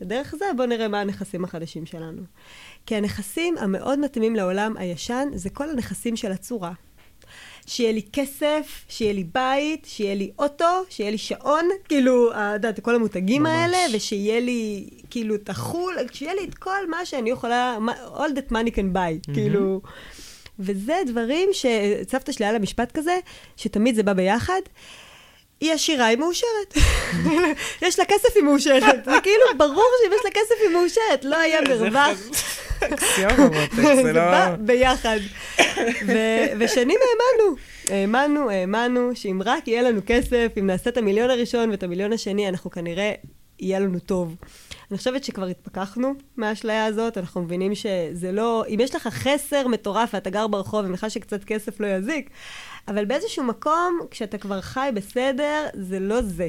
[0.00, 2.22] ודרך זה בואו נראה מה הנכסים החדשים שלנו.
[2.86, 6.72] כי הנכסים המאוד מתאימים לעולם הישן זה כל הנכסים של הצורה.
[7.66, 12.80] שיהיה לי כסף, שיהיה לי בית, שיהיה לי אוטו, שיהיה לי שעון, כאילו, את יודעת,
[12.80, 13.52] כל המותגים ממש.
[13.52, 17.78] האלה, ושיהיה לי, כאילו, את החול, שיהיה לי את כל מה שאני יכולה,
[18.14, 19.80] all that money can buy, כאילו.
[20.58, 23.18] וזה דברים שסבתא שלי היה לה משפט כזה,
[23.56, 24.60] שתמיד זה בא ביחד.
[25.60, 26.74] היא עשירה, היא מאושרת.
[27.82, 28.82] יש לה כסף, היא מאושרת.
[29.04, 31.24] זה כאילו ברור שאם יש לה כסף, היא מאושרת.
[31.24, 32.18] לא היה מרווח.
[34.02, 34.20] זה לא...
[34.20, 35.18] בא ביחד.
[36.58, 37.56] ושנים האמנו,
[37.88, 42.48] האמנו, האמנו, שאם רק יהיה לנו כסף, אם נעשה את המיליון הראשון ואת המיליון השני,
[42.48, 43.12] אנחנו כנראה,
[43.60, 44.36] יהיה לנו טוב.
[44.90, 48.64] אני חושבת שכבר התפכחנו מהאשליה הזאת, אנחנו מבינים שזה לא...
[48.68, 52.30] אם יש לך חסר מטורף ואתה גר ברחוב, ומך שקצת כסף לא יזיק,
[52.88, 56.48] אבל באיזשהו מקום, כשאתה כבר חי בסדר, זה לא זה.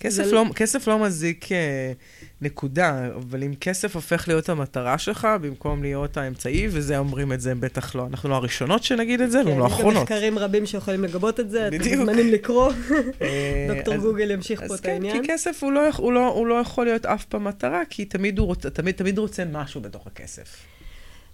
[0.00, 1.92] כסף זה- לא, כסף לא מזיק אה,
[2.40, 7.54] נקודה, אבל אם כסף הופך להיות המטרה שלך, במקום להיות האמצעי, וזה אומרים את זה
[7.54, 8.06] בטח לא.
[8.10, 10.02] אנחנו לא הראשונות שנגיד את זה, כן, וגם לא יש גם האחרונות.
[10.02, 11.76] מחקרים רבים שיכולים לגבות את זה, אתם.
[11.98, 12.72] מוזמנים לקרוא.
[13.22, 15.22] אה, דוקטור אז- גוגל ימשיך פה אז את כן, העניין.
[15.22, 18.38] כי כסף הוא לא, הוא, לא, הוא לא יכול להיות אף פעם מטרה, כי תמיד
[18.38, 20.56] הוא רוצה, תמיד, תמיד רוצה משהו בתוך הכסף.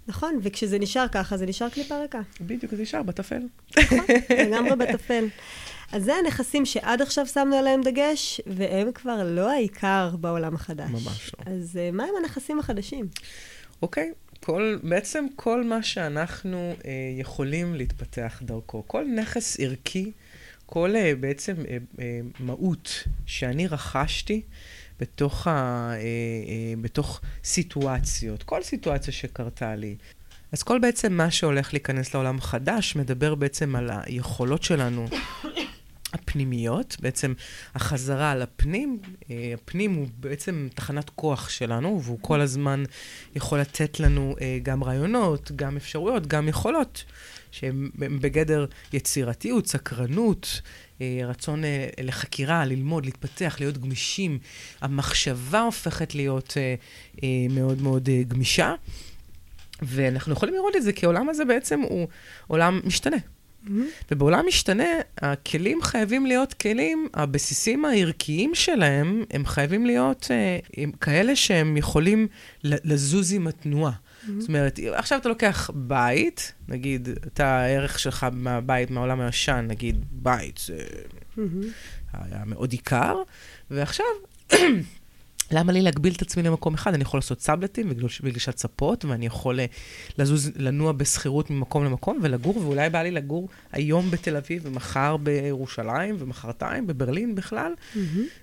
[0.09, 2.21] נכון, וכשזה נשאר ככה, זה נשאר קליפה ריקה.
[2.41, 3.43] בדיוק, זה נשאר בטפל.
[3.79, 3.99] נכון,
[4.47, 5.25] לגמרי בטפל.
[5.93, 10.91] אז זה הנכסים שעד עכשיו שמנו עליהם דגש, והם כבר לא העיקר בעולם החדש.
[10.91, 11.53] ממש לא.
[11.53, 13.09] אז אה, מה הם הנכסים החדשים?
[13.83, 14.13] אוקיי?
[14.41, 20.13] כל, בעצם כל מה שאנחנו אה, יכולים להתפתח דרכו, כל נכס ערכי,
[20.67, 24.43] כל אה, בעצם אה, אה, מהות שאני רכשתי
[25.03, 29.97] בתוך, ה, אה, אה, בתוך סיטואציות, כל סיטואציה שקרתה לי.
[30.53, 35.07] אז כל בעצם מה שהולך להיכנס לעולם חדש מדבר בעצם על היכולות שלנו
[36.13, 37.33] הפנימיות, בעצם
[37.75, 38.99] החזרה לפנים,
[39.31, 42.85] אה, הפנים הוא בעצם תחנת כוח שלנו, והוא כל הזמן
[43.37, 47.05] יכול לתת לנו גם רעיונות, גם אפשרויות, גם יכולות,
[47.51, 50.61] שהן בגדר יצירתיות, סקרנות,
[51.25, 54.39] רצון אה, לחקירה, ללמוד, להתפתח, להיות גמישים.
[54.81, 56.75] המחשבה הופכת להיות אה,
[57.23, 58.75] אה, מאוד מאוד גמישה,
[59.83, 62.09] ואנחנו יכולים לראות את זה כי העולם הזה בעצם הוא
[62.47, 63.17] עולם משתנה.
[64.11, 64.85] ובעולם משתנה,
[65.19, 70.59] הכלים חייבים להיות כלים, הבסיסים הערכיים שלהם, הם חייבים להיות אה,
[71.01, 72.29] כאלה שהם יכולים
[72.65, 73.93] לזוז עם התנועה.
[74.39, 80.61] זאת אומרת, עכשיו אתה לוקח בית, נגיד, אתה הערך שלך מהבית, מהעולם הישן, נגיד, בית,
[80.67, 80.79] זה
[82.13, 83.23] היה מאוד יקר,
[83.71, 84.07] ועכשיו,
[85.51, 86.95] למה לי להגביל את עצמי למקום אחד?
[86.95, 89.67] אני יכול לעשות סאבלטים וגלישת ספות, ואני יכול אה,
[90.19, 96.17] לזוז, לנוע בשכירות ממקום למקום ולגור, ואולי בא לי לגור היום בתל אביב, ומחר בירושלים,
[96.19, 97.73] ומחרתיים בברלין בכלל,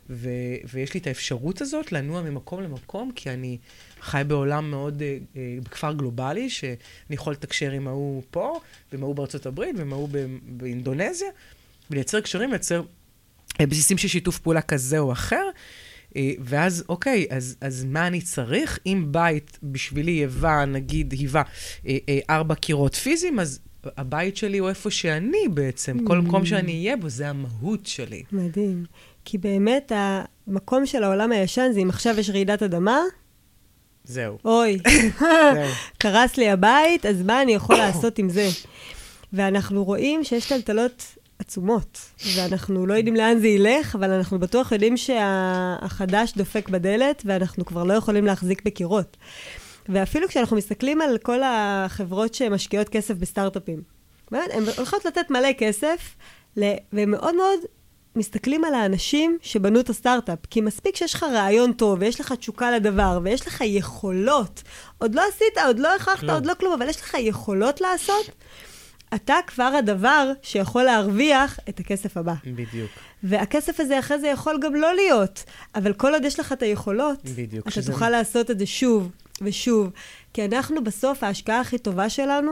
[0.10, 0.30] ו-
[0.74, 3.58] ויש לי את האפשרות הזאת לנוע ממקום למקום, כי אני
[4.02, 6.76] חי בעולם מאוד, אה, אה, בכפר גלובלי, שאני
[7.10, 8.60] יכול לתקשר עם ההוא פה,
[8.92, 10.10] ועם ההוא בארצות הברית, ועם ההוא
[10.48, 11.30] באינדונזיה,
[11.92, 12.82] ולייצר קשרים, לייצר
[13.62, 15.50] אה, בסיסים של שיתוף פעולה כזה או אחר.
[16.16, 18.80] אה, ואז, אוקיי, אז, אז מה אני צריך?
[18.86, 21.44] אם בית בשבילי היווה, נגיד, היווה
[21.88, 23.60] אה, אה, ארבע קירות פיזיים, אז
[23.98, 26.06] הבית שלי הוא איפה שאני בעצם.
[26.06, 28.24] כל מקום שאני אהיה בו, זה המהות שלי.
[28.32, 28.86] מדהים.
[29.26, 33.00] כי באמת, המקום של העולם הישן זה אם עכשיו יש רעידת אדמה,
[34.04, 34.38] זהו.
[34.46, 34.80] אוי.
[35.98, 38.48] קרס לי הבית, אז מה אני יכול לעשות עם זה?
[39.34, 42.00] ואנחנו רואים שיש טלטלות עצומות,
[42.36, 47.84] ואנחנו לא יודעים לאן זה ילך, אבל אנחנו בטוח יודעים שהחדש דופק בדלת, ואנחנו כבר
[47.84, 49.18] לא יכולים להחזיק בקירות.
[49.90, 53.82] ואפילו כשאנחנו מסתכלים על כל החברות שמשקיעות כסף בסטארט-אפים,
[54.32, 56.16] באמת, הן הולכות לתת מלא כסף,
[56.58, 57.60] והם מאוד מאוד
[58.16, 60.40] מסתכלים על האנשים שבנו את הסטארט-אפ.
[60.50, 64.64] כי מספיק שיש לך רעיון טוב, ויש לך תשוקה לדבר, ויש לך יכולות.
[64.98, 66.24] עוד לא עשית, עוד לא הכרחת.
[66.30, 68.26] עוד לא כלום, אבל יש לך יכולות לעשות.
[69.16, 72.34] אתה כבר הדבר שיכול להרוויח את הכסף הבא.
[72.46, 72.92] בדיוק.
[73.24, 75.44] והכסף הזה אחרי זה יכול גם לא להיות,
[75.76, 79.10] אבל כל עוד יש לך את היכולות, בדיוק, אתה שזה- תוכל לעשות את זה שוב
[79.42, 79.90] ושוב.
[80.34, 82.52] כי אנחנו בסוף, ההשקעה הכי טובה שלנו,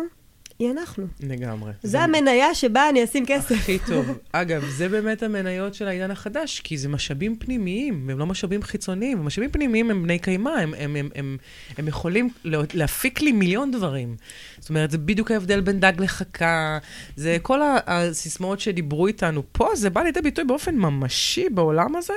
[0.60, 1.08] היא אנחנו.
[1.24, 1.72] לגמרי.
[1.84, 3.52] זה המניה שבה אני אשים כסף.
[3.56, 4.17] הכי טוב.
[4.32, 9.17] אגב, זה באמת המניות של העידן החדש, כי זה משאבים פנימיים, הם לא משאבים חיצוניים.
[9.26, 11.38] משאבים פנימיים הם בני קיימא, הם, הם, הם, הם,
[11.78, 14.15] הם יכולים לה- להפיק לי מיליון דברים.
[14.60, 16.78] זאת אומרת, זה בדיוק ההבדל בין דג לחכה,
[17.15, 22.13] זה כל הסיסמאות שדיברו איתנו פה, זה בא לידי ביטוי באופן ממשי בעולם הזה,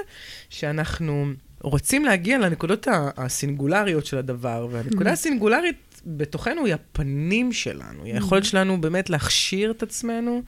[0.50, 1.26] שאנחנו
[1.62, 5.76] רוצים להגיע לנקודות הסינגולריות של הדבר, והנקודה הסינגולרית
[6.06, 10.42] בתוכנו היא הפנים שלנו, היא היכולת שלנו באמת להכשיר את עצמנו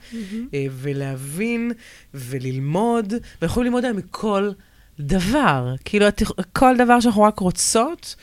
[0.53, 1.71] אה, ולהבין
[2.13, 4.51] וללמוד, ויכולים ללמוד היום מכל
[4.99, 5.75] דבר.
[5.85, 6.05] כאילו,
[6.53, 8.15] כל דבר שאנחנו רק רוצות,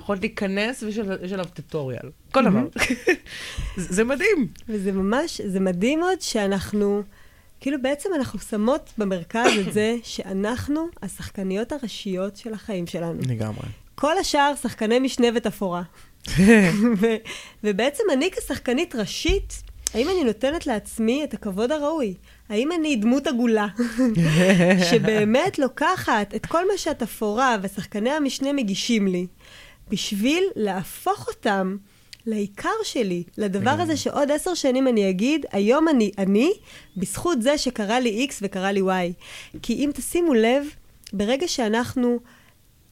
[0.00, 2.10] יכולות להיכנס ויש על- יש עליו טוטוריאל.
[2.32, 2.66] כל דבר.
[3.76, 4.46] זה זה מדהים.
[4.68, 7.02] וזה ממש, זה מדהים עוד שאנחנו,
[7.60, 13.20] כאילו בעצם אנחנו שמות במרכז את זה שאנחנו השחקניות הראשיות של החיים שלנו.
[13.28, 13.66] לגמרי.
[13.94, 15.82] כל השאר שחקני משנה ותפאורה.
[17.00, 17.16] ו-
[17.64, 19.62] ובעצם אני כשחקנית ראשית,
[19.94, 22.14] האם אני נותנת לעצמי את הכבוד הראוי?
[22.48, 23.66] האם אני דמות עגולה,
[24.90, 29.26] שבאמת לוקחת את כל מה שהתפאורה ושחקני המשנה מגישים לי,
[29.90, 31.76] בשביל להפוך אותם
[32.26, 36.52] לעיקר שלי, לדבר הזה שעוד עשר שנים אני אגיד, היום אני אני,
[36.96, 39.12] בזכות זה שקרה לי X וקרה לי Y.
[39.62, 40.66] כי אם תשימו לב,
[41.12, 42.18] ברגע שאנחנו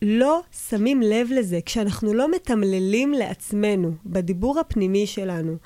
[0.02, 5.56] לא שמים לב לזה, כשאנחנו לא מתמללים לעצמנו, בדיבור הפנימי שלנו,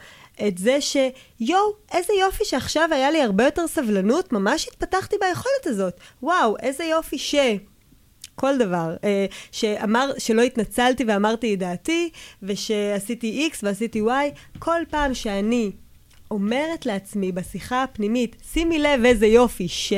[0.48, 6.00] את זה שיואו, איזה יופי שעכשיו היה לי הרבה יותר סבלנות, ממש התפתחתי ביכולת הזאת.
[6.22, 7.34] וואו, איזה יופי ש...
[8.34, 8.96] כל דבר.
[9.04, 12.10] אה, שאמר, שלא התנצלתי ואמרתי את דעתי,
[12.42, 15.70] ושעשיתי X ועשיתי Y, כל פעם שאני
[16.30, 19.92] אומרת לעצמי בשיחה הפנימית, שימי לב איזה יופי ש...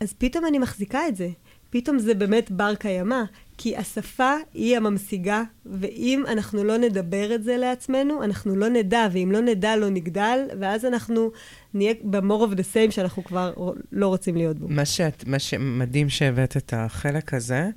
[0.00, 1.28] אז פתאום אני מחזיקה את זה.
[1.70, 3.22] פתאום זה באמת בר קיימא,
[3.58, 9.32] כי השפה היא הממשיגה, ואם אנחנו לא נדבר את זה לעצמנו, אנחנו לא נדע, ואם
[9.32, 11.30] לא נדע, לא נגדל, ואז אנחנו
[11.74, 13.52] נהיה ב-more of the same שאנחנו כבר
[13.92, 14.68] לא רוצים להיות בו.
[14.68, 17.68] מה, שאת, מה שמדהים שהבאת את החלק הזה,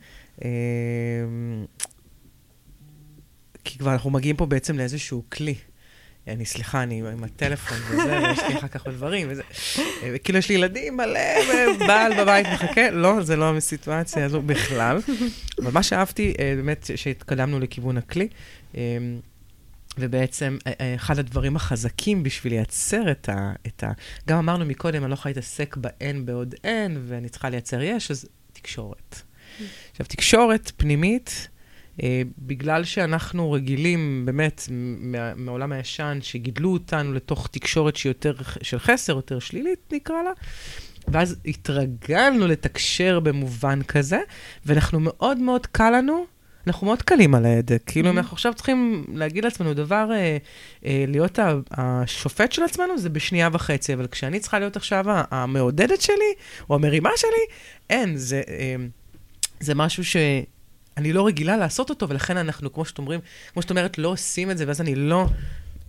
[0.43, 0.49] אה,
[3.63, 5.55] כי כבר אנחנו מגיעים פה בעצם לאיזשהו כלי.
[6.27, 9.41] אני, סליחה, אני עם הטלפון וזה, ויש לי אחר כך עוד דברים, וזה.
[10.03, 11.19] אה, כאילו, יש לי ילדים מלא,
[11.75, 12.91] ובעל בבית מחכה.
[12.91, 14.99] לא, זה לא הסיטואציה הזו בכלל.
[15.59, 18.27] אבל מה שאהבתי, אה, באמת, שהתקדמנו לכיוון הכלי,
[18.77, 18.81] אה,
[19.97, 23.53] ובעצם, אה, אחד הדברים החזקים בשביל לייצר את ה...
[23.67, 23.91] את ה
[24.27, 28.25] גם אמרנו מקודם, אני לא יכולה להתעסק ב-N בעוד N, ואני צריכה לייצר יש, אז
[28.53, 29.21] תקשורת.
[29.91, 31.47] עכשיו, תקשורת פנימית,
[32.37, 39.13] בגלל שאנחנו רגילים, באמת, מה, מהעולם הישן, שגידלו אותנו לתוך תקשורת שהיא יותר של חסר,
[39.13, 40.31] יותר שלילית, נקרא לה,
[41.07, 44.19] ואז התרגלנו לתקשר במובן כזה,
[44.65, 46.25] ואנחנו מאוד מאוד קל לנו,
[46.67, 47.81] אנחנו מאוד קלים על ההדק.
[47.85, 50.37] כאילו, אם אנחנו עכשיו צריכים להגיד לעצמנו דבר, אה,
[50.85, 51.39] אה, להיות
[51.71, 56.33] השופט של עצמנו, זה בשנייה וחצי, אבל כשאני צריכה להיות עכשיו המעודדת שלי,
[56.69, 57.55] או המרימה שלי,
[57.89, 58.75] אין, זה, אה,
[59.59, 60.17] זה משהו ש...
[60.97, 63.19] אני לא רגילה לעשות אותו, ולכן אנחנו, כמו שאת אומרים,
[63.53, 65.27] כמו שאת אומרת, לא עושים את זה, ואז אני לא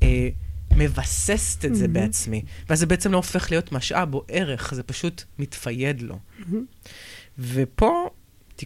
[0.02, 0.28] אה,
[0.76, 1.88] מבססת את זה Mhm.
[1.88, 2.42] בעצמי.
[2.68, 6.18] ואז זה בעצם לא הופך להיות משאב או ערך, זה פשוט מתפייד לו.
[7.38, 8.10] ופה,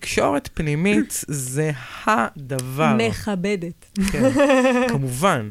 [0.00, 1.70] תקשורת פנימית זה
[2.06, 2.92] הדבר.
[2.98, 3.84] מכבדת.
[4.12, 4.22] כן,
[4.88, 5.50] כמובן.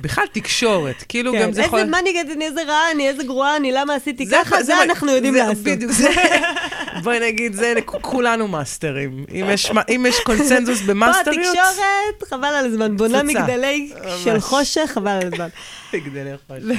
[0.00, 1.78] בכלל תקשורת, כאילו כן, גם זה יכול...
[1.78, 4.82] איזה, מה אני איזה רעה, אני איזה גרועה, אני למה עשיתי זה- ככה, זה מה-
[4.82, 5.64] אנחנו יודעים זה- לעשות.
[5.64, 6.08] בדיוק, זה...
[7.04, 9.24] בואי נגיד, זה כולנו מאסטרים.
[9.30, 11.56] אם יש אם יש קונצנזוס פה במאסטריות...
[11.56, 13.22] התקשורת, חבל על הזמן, בונה.
[13.22, 13.92] מגדלי.
[14.24, 15.48] של חושך, חבל על הזמן.
[16.04, 16.72] כדי לאכול.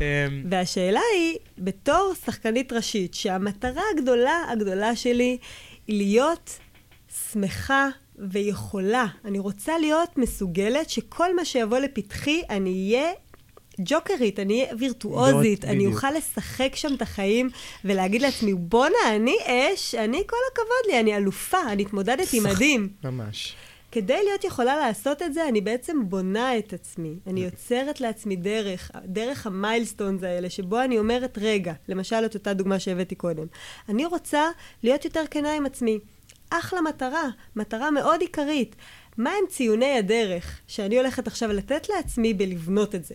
[0.00, 0.04] אמ,
[0.50, 5.38] והשאלה היא, בתור שחקנית ראשית, שהמטרה הגדולה, הגדולה שלי,
[5.88, 6.58] להיות
[7.32, 9.06] שמחה ויכולה.
[9.24, 13.12] אני רוצה להיות מסוגלת שכל מה שיבוא לפתחי, אני אהיה
[13.80, 15.94] ג'וקרית, אני אהיה וירטואוזית, אני בדיוק.
[15.94, 17.50] אוכל לשחק שם את החיים
[17.84, 22.88] ולהגיד לעצמי, בואנה, אני אש, אני, כל הכבוד לי, אני אלופה, אני התמודדתי שח- מדהים.
[23.04, 23.54] ממש.
[23.94, 27.14] כדי להיות יכולה לעשות את זה, אני בעצם בונה את עצמי.
[27.26, 32.78] אני יוצרת לעצמי דרך, דרך המיילסטונס האלה, שבו אני אומרת, רגע, למשל את אותה דוגמה
[32.78, 33.46] שהבאתי קודם,
[33.88, 34.42] אני רוצה
[34.82, 35.98] להיות יותר כנה עם עצמי.
[36.50, 38.76] אחלה מטרה, מטרה מאוד עיקרית.
[39.16, 43.14] מה הם ציוני הדרך שאני הולכת עכשיו לתת לעצמי בלבנות את זה?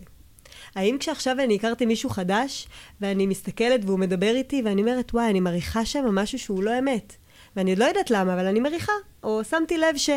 [0.74, 2.68] האם כשעכשיו אני הכרתי מישהו חדש,
[3.00, 7.16] ואני מסתכלת והוא מדבר איתי, ואני אומרת, וואי, אני מריחה שם משהו שהוא לא אמת.
[7.56, 10.10] ואני לא יודעת למה, אבל אני מריחה, או שמתי לב ש...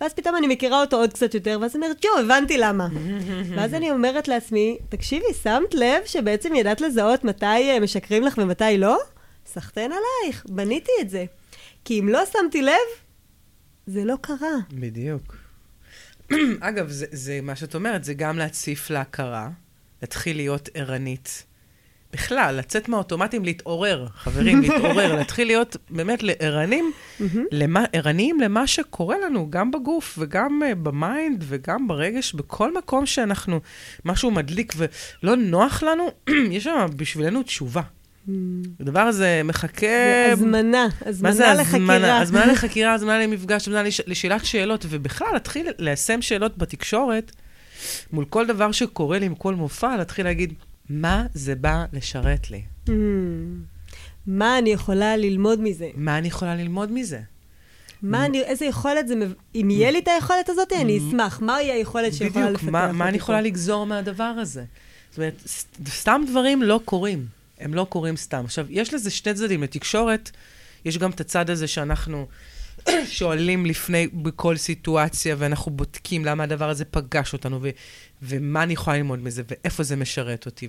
[0.00, 2.88] ואז פתאום אני מכירה אותו עוד קצת יותר, ואז אני אומרת, יואו, הבנתי למה.
[3.56, 8.78] ואז אני אומרת לעצמי, תקשיבי, שמת לב שבעצם ידעת לזהות מתי אה, משקרים לך ומתי
[8.78, 8.98] לא?
[9.46, 11.24] סחטיין עלייך, בניתי את זה.
[11.84, 12.72] כי אם לא שמתי לב,
[13.86, 14.56] זה לא קרה.
[14.72, 15.36] בדיוק.
[16.60, 19.48] אגב, זה, זה מה שאת אומרת, זה גם להציף להכרה,
[20.02, 21.44] להתחיל להיות ערנית.
[22.12, 26.92] בכלל, לצאת מהאוטומטים, להתעורר, חברים, להתעורר, להתחיל להיות באמת ערנים,
[27.52, 33.60] למה, ערניים למה שקורה לנו, גם בגוף וגם uh, במיינד וגם ברגש, בכל מקום שאנחנו,
[34.04, 36.10] משהו מדליק ולא נוח לנו,
[36.56, 37.82] יש שם בשבילנו תשובה.
[38.80, 39.86] הדבר הזה מחכה...
[39.86, 41.78] זה הזמנה, הזמנה לחקירה.
[41.78, 42.20] מה זה הזמנה?
[42.20, 44.00] הזמנה לחקירה, הזמנה למפגש, הזמנה לש...
[44.06, 47.32] לשאלת שאלות, ובכלל, להתחיל ליישם שאלות בתקשורת,
[48.12, 50.54] מול כל דבר שקורה לי, עם כל מופע, להתחיל להגיד,
[50.90, 52.62] מה זה בא לשרת לי?
[52.86, 52.90] Mm.
[54.26, 55.88] מה אני יכולה ללמוד מזה?
[55.94, 57.20] מה אני יכולה ללמוד מזה?
[58.02, 59.14] מה אני, איזה יכולת זה,
[59.54, 61.40] אם יהיה לי את היכולת הזאת, אני אשמח.
[61.40, 62.72] מהי היכולת שיכולה לפתח אותי?
[62.72, 64.64] בדיוק, מה אני יכולה לגזור מהדבר הזה?
[65.10, 65.42] זאת אומרת,
[65.88, 67.26] סתם דברים לא קורים.
[67.60, 68.44] הם לא קורים סתם.
[68.44, 69.62] עכשיו, יש לזה שני צדדים.
[69.62, 70.30] לתקשורת,
[70.84, 72.26] יש גם את הצד הזה שאנחנו
[73.06, 77.70] שואלים לפני, בכל סיטואציה, ואנחנו בודקים למה הדבר הזה פגש אותנו, ו-
[78.22, 80.68] ומה אני יכולה ללמוד מזה, ואיפה זה משרת אותי,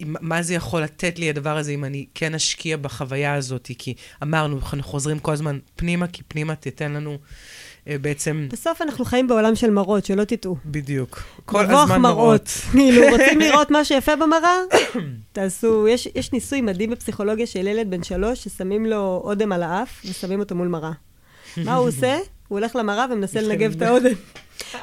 [0.00, 4.56] ומה זה יכול לתת לי הדבר הזה אם אני כן אשקיע בחוויה הזאת, כי אמרנו,
[4.58, 7.18] אנחנו חוזרים כל הזמן פנימה, כי פנימה תיתן לנו
[7.88, 8.46] אה, בעצם...
[8.52, 10.56] בסוף אנחנו חיים בעולם של מראות, שלא תטעו.
[10.66, 11.22] בדיוק.
[11.44, 12.48] כל הזמן מראות.
[12.72, 14.56] כאילו, רוצים לראות משהו יפה במראה?
[15.32, 20.02] תעשו, יש, יש ניסוי מדהים בפסיכולוגיה של ילד בן שלוש, ששמים לו אודם על האף
[20.04, 20.92] ושמים אותו מול מראה.
[21.56, 22.18] מה הוא עושה?
[22.48, 24.14] הוא הולך למראה ומנסה לנגב את האודם.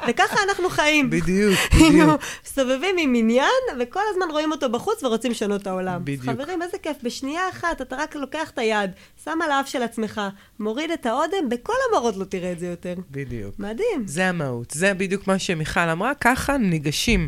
[0.09, 1.09] וככה אנחנו חיים.
[1.09, 2.21] בדיוק, בדיוק.
[2.45, 3.49] מסתובבים עם עניין,
[3.79, 6.01] וכל הזמן רואים אותו בחוץ ורוצים לשנות את העולם.
[6.03, 6.23] בדיוק.
[6.23, 6.97] חברים, איזה כיף.
[7.03, 8.91] בשנייה אחת אתה רק לוקח את היד,
[9.23, 10.21] שם על האף של עצמך,
[10.59, 12.93] מוריד את האודם, בכל המראות לא תראה את זה יותר.
[13.11, 13.55] בדיוק.
[13.59, 14.03] מדהים.
[14.05, 14.71] זה המהות.
[14.71, 17.27] זה בדיוק מה שמיכל אמרה, ככה ניגשים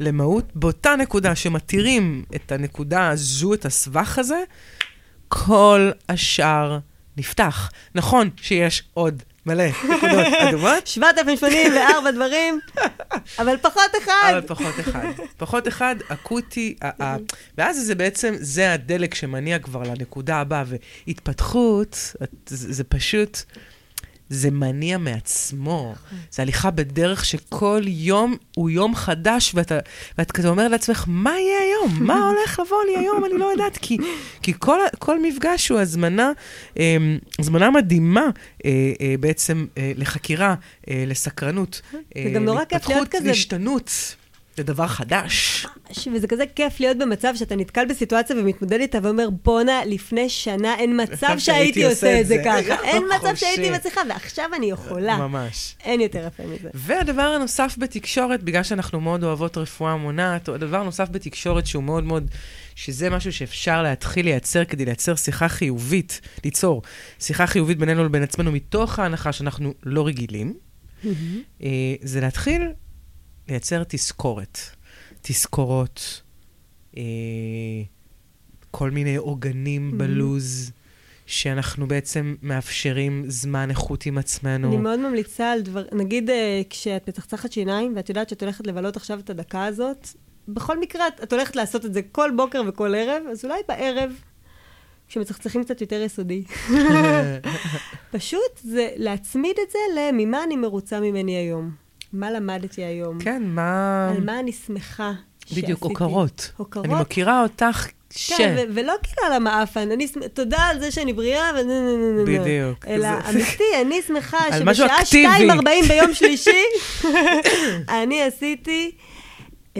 [0.00, 4.42] למהות באותה נקודה שמתירים את הנקודה הזו, את הסבך הזה,
[5.28, 6.78] כל השאר
[7.20, 7.70] נפתח.
[7.94, 10.86] נכון שיש עוד מלא נקודות אדומות.
[10.86, 12.60] 7,084 דברים,
[13.38, 14.30] אבל פחות אחד.
[14.30, 15.06] אבל פחות אחד.
[15.36, 16.76] פחות אחד, אקוטי,
[17.58, 20.64] ואז זה בעצם, זה הדלק שמניע כבר לנקודה הבאה,
[21.06, 22.14] והתפתחות,
[22.46, 23.42] זה פשוט...
[24.30, 25.94] זה מניע מעצמו.
[26.06, 26.18] נכון.
[26.30, 29.78] זה הליכה בדרך שכל יום הוא יום חדש, ואתה,
[30.18, 32.06] ואת כזה אומר לעצמך, מה יהיה היום?
[32.06, 33.24] מה הולך לבוא לי היום?
[33.24, 33.98] אני לא יודעת, כי,
[34.42, 36.32] כי כל, כל מפגש הוא הזמנה,
[36.78, 36.96] אה,
[37.38, 38.26] הזמנה מדהימה
[38.64, 40.54] אה, אה, בעצם אה, לחקירה,
[40.88, 41.80] לסקרנות.
[42.94, 43.28] להיות כזה.
[43.28, 44.16] להשתנות.
[44.56, 45.66] זה דבר חדש.
[46.14, 51.00] וזה כזה כיף להיות במצב שאתה נתקל בסיטואציה ומתמודד איתה ואומר, בואנה, לפני שנה אין
[51.02, 52.82] מצב שהייתי עושה את זה ככה.
[52.90, 55.16] אין מצב שהייתי מצליחה, ועכשיו אני יכולה.
[55.16, 55.74] ממש.
[55.84, 56.68] אין יותר יפה מזה.
[56.74, 62.30] והדבר הנוסף בתקשורת, בגלל שאנחנו מאוד אוהבות רפואה מונעת, הדבר נוסף בתקשורת שהוא מאוד מאוד,
[62.74, 66.82] שזה משהו שאפשר להתחיל לייצר כדי לייצר שיחה חיובית, ליצור
[67.20, 70.54] שיחה חיובית בינינו לבין עצמנו, מתוך ההנחה שאנחנו לא רגילים,
[71.62, 72.62] אה, זה להתחיל
[73.50, 74.58] לייצר תזכורת.
[75.22, 76.22] תזכורות,
[76.96, 77.02] אה,
[78.70, 79.96] כל מיני עוגנים mm-hmm.
[79.96, 80.70] בלוז,
[81.26, 84.68] שאנחנו בעצם מאפשרים זמן איכות עם עצמנו.
[84.68, 88.96] אני מאוד ממליצה על דבר, נגיד אה, כשאת מצחצחת שיניים, ואת יודעת שאת הולכת לבלות
[88.96, 90.08] עכשיו את הדקה הזאת,
[90.48, 94.12] בכל מקרה את, את הולכת לעשות את זה כל בוקר וכל ערב, אז אולי בערב,
[95.08, 96.44] כשמצחצחים קצת יותר יסודי.
[98.12, 101.79] פשוט זה להצמיד את זה לממה אני מרוצה ממני היום.
[102.12, 103.18] מה למדתי היום?
[103.20, 104.10] כן, מה...
[104.10, 105.12] על מה אני שמחה
[105.44, 105.62] שעשיתי.
[105.62, 106.52] בדיוק, הוקרות.
[106.56, 106.84] הוקרות.
[106.84, 108.32] אני מכירה אותך ש...
[108.32, 111.58] כן, ו- ולא כאילו על המאפן, אני תודה על זה שאני בריאה, ו...
[112.26, 112.86] בדיוק.
[112.86, 116.64] אלא אמיתי, אני שמחה שבשעה 2.40 ביום שלישי,
[117.88, 118.90] אני עשיתי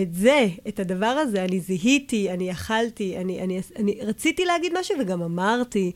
[0.02, 4.96] את זה, את הדבר הזה, אני זיהיתי, אני אכלתי, אני, אני, אני רציתי להגיד משהו
[5.00, 5.92] וגם אמרתי.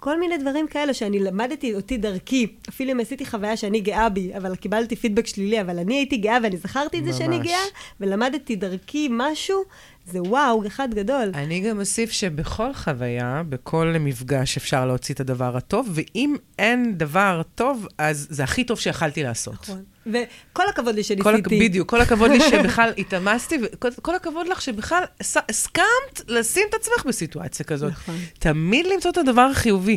[0.00, 2.46] כל מיני דברים כאלה שאני למדתי אותי דרכי.
[2.68, 6.38] אפילו אם עשיתי חוויה שאני גאה בי, אבל קיבלתי פידבק שלילי, אבל אני הייתי גאה
[6.42, 7.64] ואני זכרתי את זה שאני גאה,
[8.00, 9.62] ולמדתי דרכי משהו,
[10.06, 11.30] זה וואו, אחד גדול.
[11.34, 17.42] אני גם אוסיף שבכל חוויה, בכל מפגש אפשר להוציא את הדבר הטוב, ואם אין דבר
[17.54, 19.54] טוב, אז זה הכי טוב שיכלתי לעשות.
[19.54, 19.84] נכון.
[20.08, 21.42] וכל הכבוד לי שניסיתי.
[21.42, 23.58] כל, בדיוק, כל הכבוד לי שבכלל התאמצתי,
[23.98, 25.02] וכל הכבוד לך שבכלל
[25.48, 27.92] הסכמת לשים את עצמך בסיטואציה כזאת.
[27.92, 28.16] נכון.
[28.38, 29.96] תמיד למצוא את הדבר החיובי,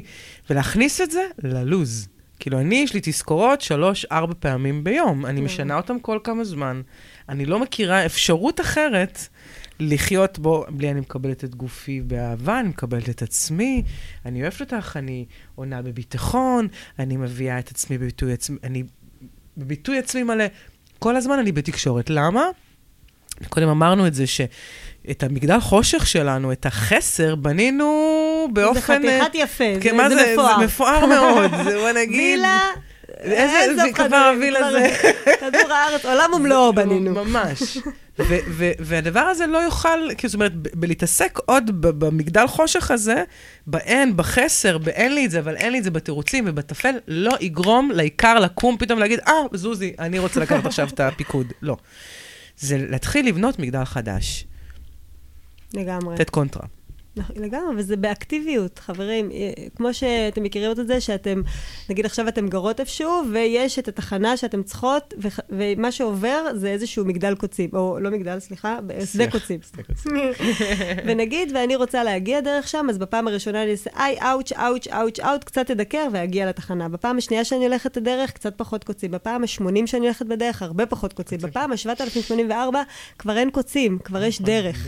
[0.50, 2.08] ולהכניס את זה ללוז.
[2.40, 5.26] כאילו, אני, יש לי תזכורות שלוש, ארבע פעמים ביום.
[5.26, 6.82] אני משנה אותם כל כמה זמן.
[7.30, 9.20] אני לא מכירה אפשרות אחרת
[9.80, 13.84] לחיות בו, בלי אני מקבלת את גופי באהבה, אני מקבלת את עצמי,
[14.26, 16.68] אני אוהבת אותך, אני עונה בביטחון,
[17.00, 18.84] אני מביאה את עצמי בביטוי עצמי, אני
[19.58, 20.46] בביטוי עצמי מלא.
[21.00, 22.10] כל הזמן אני בתקשורת.
[22.10, 22.44] למה?
[23.50, 29.02] קודם אמרנו את זה, שאת המגדל חושך שלנו, את החסר, בנינו באופן...
[29.02, 30.60] זה חתיכת יפה, כן, זה, זה, מפואר.
[30.60, 32.40] זה מפואר מאוד, זה בוא נגיד...
[32.40, 32.60] וילה
[33.22, 34.88] איזה חדרים, הוויל הזה.
[35.40, 37.12] כדור הארץ, עולם ומלואו בנינו.
[37.12, 37.78] ממש.
[38.80, 43.24] והדבר הזה לא יוכל, זאת אומרת, בלהתעסק עוד במגדל חושך הזה,
[43.68, 47.92] באין, בחסר, באין לי את זה, אבל אין לי את זה בתירוצים ובטפל, לא יגרום
[47.92, 51.48] לעיקר לקום פתאום להגיד, אה, זוזי, אני רוצה לקחת עכשיו את הפיקוד.
[51.62, 51.78] לא.
[52.58, 54.46] זה להתחיל לבנות מגדל חדש,
[55.74, 56.16] לגמרי.
[56.16, 56.66] לתת קונטרה.
[57.16, 59.32] נכון, לגמרי, וזה באקטיביות, חברים.
[59.32, 61.42] אה, כמו שאתם מכירים את זה, שאתם,
[61.90, 65.14] נגיד עכשיו אתם גרות איפשהו, ויש את התחנה שאתם צריכות,
[65.50, 69.32] ומה שעובר זה איזשהו מגדל קוצים, או לא מגדל, סליחה, שדה.
[69.32, 69.60] קוצים.
[71.06, 75.20] ונגיד, ואני רוצה להגיע דרך שם, אז בפעם הראשונה אני אעשה, איי, אאוץ', אאוץ', אאוץ',
[75.20, 76.90] אאוץ', קצת אדקר ואגיע לתחנה.
[76.90, 79.12] בפעם השנייה שאני הולכת את הדרך, קצת פחות קוצים.
[79.12, 81.40] בפעם ה-80 שאני הולכת בדרך, הרבה פחות קוצים.
[81.40, 82.76] בפעם ה-7084,
[83.18, 84.88] כבר אין קוצים, כבר יש דרך.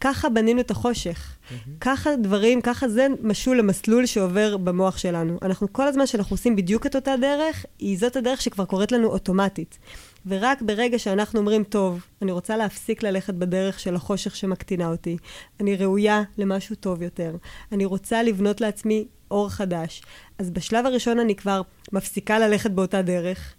[0.00, 1.36] ככה בנינו את החושך.
[1.80, 5.38] ככה דברים, ככה זה משול למסלול שעובר במוח שלנו.
[5.42, 9.08] אנחנו כל הזמן שאנחנו עושים בדיוק את אותה דרך, היא זאת הדרך שכבר קורית לנו
[9.08, 9.78] אוטומטית.
[10.26, 15.16] ורק ברגע שאנחנו אומרים, טוב, אני רוצה להפסיק ללכת בדרך של החושך שמקטינה אותי,
[15.60, 17.36] אני ראויה למשהו טוב יותר,
[17.72, 20.02] אני רוצה לבנות לעצמי אור חדש,
[20.38, 23.54] אז בשלב הראשון אני כבר מפסיקה ללכת באותה דרך,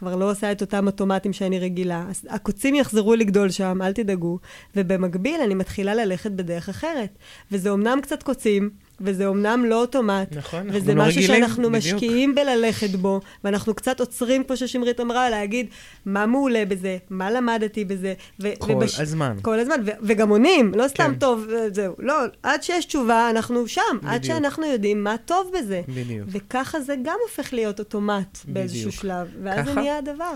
[0.00, 2.06] כבר לא עושה את אותם אוטומטים שאני רגילה.
[2.28, 4.38] הקוצים יחזרו לגדול שם, אל תדאגו.
[4.76, 7.18] ובמקביל אני מתחילה ללכת בדרך אחרת.
[7.52, 8.70] וזה אומנם קצת קוצים,
[9.00, 10.36] וזה אומנם לא אוטומט.
[10.36, 11.94] נכון, אנחנו לא משהו רגילים, שאנחנו בדיוק.
[11.94, 15.66] משקיעים בללכת בו, ואנחנו קצת עוצרים, כמו ששמרית אמרה, להגיד
[16.06, 18.14] מה מעולה בזה, מה למדתי בזה.
[18.40, 19.36] ו- כל הזמן.
[19.42, 21.18] כל הזמן, ו- וגם עונים, לא סתם כן.
[21.18, 21.94] טוב, אה, זהו.
[21.98, 23.80] לא, עד שיש תשובה, אנחנו שם.
[24.02, 24.24] עד בדיוק.
[24.36, 25.80] שאנחנו יודעים מה טוב בזה.
[25.88, 26.28] בדיוק.
[26.32, 29.02] וככה זה גם הופך להיות אוטומט באיזשהו בדיוק.
[29.02, 29.80] שלב, ואז זה ככה?
[29.80, 30.32] נהיה הדבר.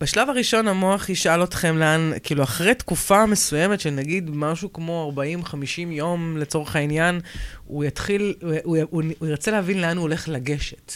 [0.00, 5.12] בשלב הראשון המוח ישאל אתכם לאן, כאילו אחרי תקופה מסוימת של נגיד משהו כמו
[5.46, 5.54] 40-50
[5.90, 7.20] יום לצורך העניין,
[7.66, 10.92] הוא יתחיל, הוא, הוא, הוא, הוא ירצה להבין לאן הוא הולך לגשת.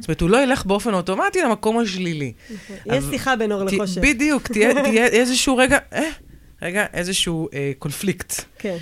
[0.00, 2.32] זאת אומרת, הוא לא ילך באופן אוטומטי למקום השלילי.
[2.50, 4.00] יש אבל- שיחה בין אור לחושך.
[4.02, 6.10] בדיוק, תהיה, תהיה איזשהו רגע, אה,
[6.62, 8.32] רגע, איזשהו אה, קונפליקט.
[8.58, 8.76] כן.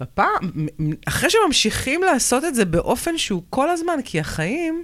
[0.00, 0.66] בפעם,
[1.06, 4.82] אחרי שממשיכים לעשות את זה באופן שהוא כל הזמן, כי החיים,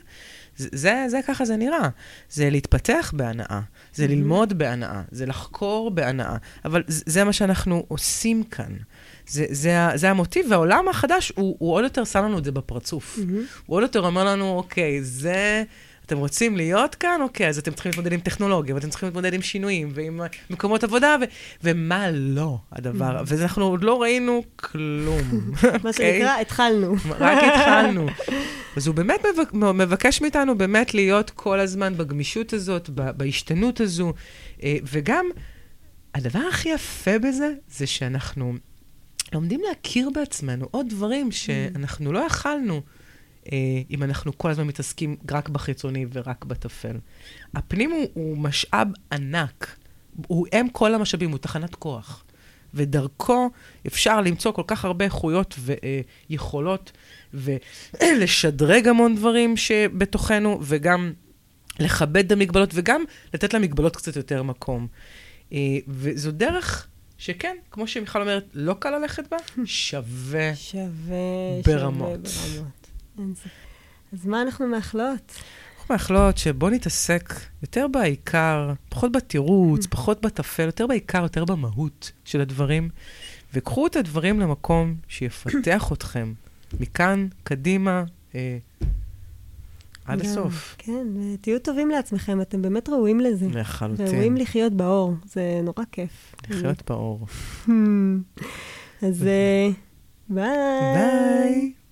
[0.57, 1.89] זה, זה, זה ככה זה נראה.
[2.31, 3.61] זה להתפתח בהנאה,
[3.95, 8.73] זה ללמוד בהנאה, זה לחקור בהנאה, אבל זה, זה מה שאנחנו עושים כאן.
[9.27, 13.19] זה, זה, זה המוטיב, והעולם החדש, הוא, הוא עוד יותר שם לנו את זה בפרצוף.
[13.67, 15.63] הוא עוד יותר אומר לנו, אוקיי, זה...
[16.07, 17.19] אתם רוצים להיות כאן?
[17.23, 20.21] אוקיי, אז אתם צריכים להתמודד עם טכנולוגיה, ואתם צריכים להתמודד עם שינויים, ועם
[20.51, 21.25] מקומות עבודה, ו-
[21.63, 23.23] ומה לא הדבר.
[23.27, 25.23] ואנחנו עוד לא ראינו כלום.
[25.63, 25.93] מה אוקיי?
[26.19, 26.95] שנקרא, התחלנו.
[27.21, 28.07] רק התחלנו.
[28.77, 34.13] אז הוא באמת מבק- מבקש מאיתנו באמת להיות כל הזמן בגמישות הזאת, בהשתנות הזו,
[34.63, 35.27] אה, וגם
[36.15, 38.55] הדבר הכי יפה בזה, זה שאנחנו
[39.33, 42.81] לומדים להכיר בעצמנו עוד דברים שאנחנו לא יכלנו.
[43.53, 43.59] אה,
[43.91, 46.97] אם אנחנו כל הזמן מתעסקים רק בחיצוני ורק בטפל.
[47.55, 49.77] הפנים הוא, הוא משאב ענק.
[50.27, 52.25] הוא אם כל המשאבים, הוא תחנת כוח.
[52.75, 53.51] ודרכו
[53.87, 55.59] אפשר למצוא כל כך הרבה איכויות
[56.31, 56.93] ויכולות,
[57.35, 61.13] ולשדרג המון דברים שבתוכנו, וגם
[61.81, 63.05] לכבד את המגבלות, וגם
[63.35, 64.87] לתת למגבלות קצת יותר מקום.
[65.53, 65.59] אה,
[65.89, 66.89] וזו דרך
[67.23, 70.55] שכן, כמו שמיכל אומרת, לא קל ללכת בה, שווה.
[70.55, 71.17] שווה,
[71.67, 72.27] ברמות.
[72.27, 72.69] שווה
[73.17, 73.39] ברמות.
[74.13, 75.33] אז מה אנחנו מאחלות?
[75.79, 82.41] אנחנו מאחלות שבוא נתעסק יותר בעיקר, פחות בתירוץ, פחות בטפל, יותר בעיקר, יותר במהות של
[82.41, 82.89] הדברים,
[83.55, 86.33] וקחו את הדברים למקום שיפתח אתכם,
[86.81, 88.05] מכאן, קדימה,
[88.35, 88.59] אה,
[90.05, 90.75] עד גם, הסוף.
[90.79, 93.45] כן, ותהיו טובים לעצמכם, אתם באמת ראויים לזה.
[93.47, 94.37] ראויים לחלוטין.
[94.37, 96.35] לחיות באור, זה נורא כיף.
[96.51, 97.27] לחיות באור.
[99.03, 99.69] אז אה,
[100.29, 100.45] ביי.
[100.95, 101.73] ביי.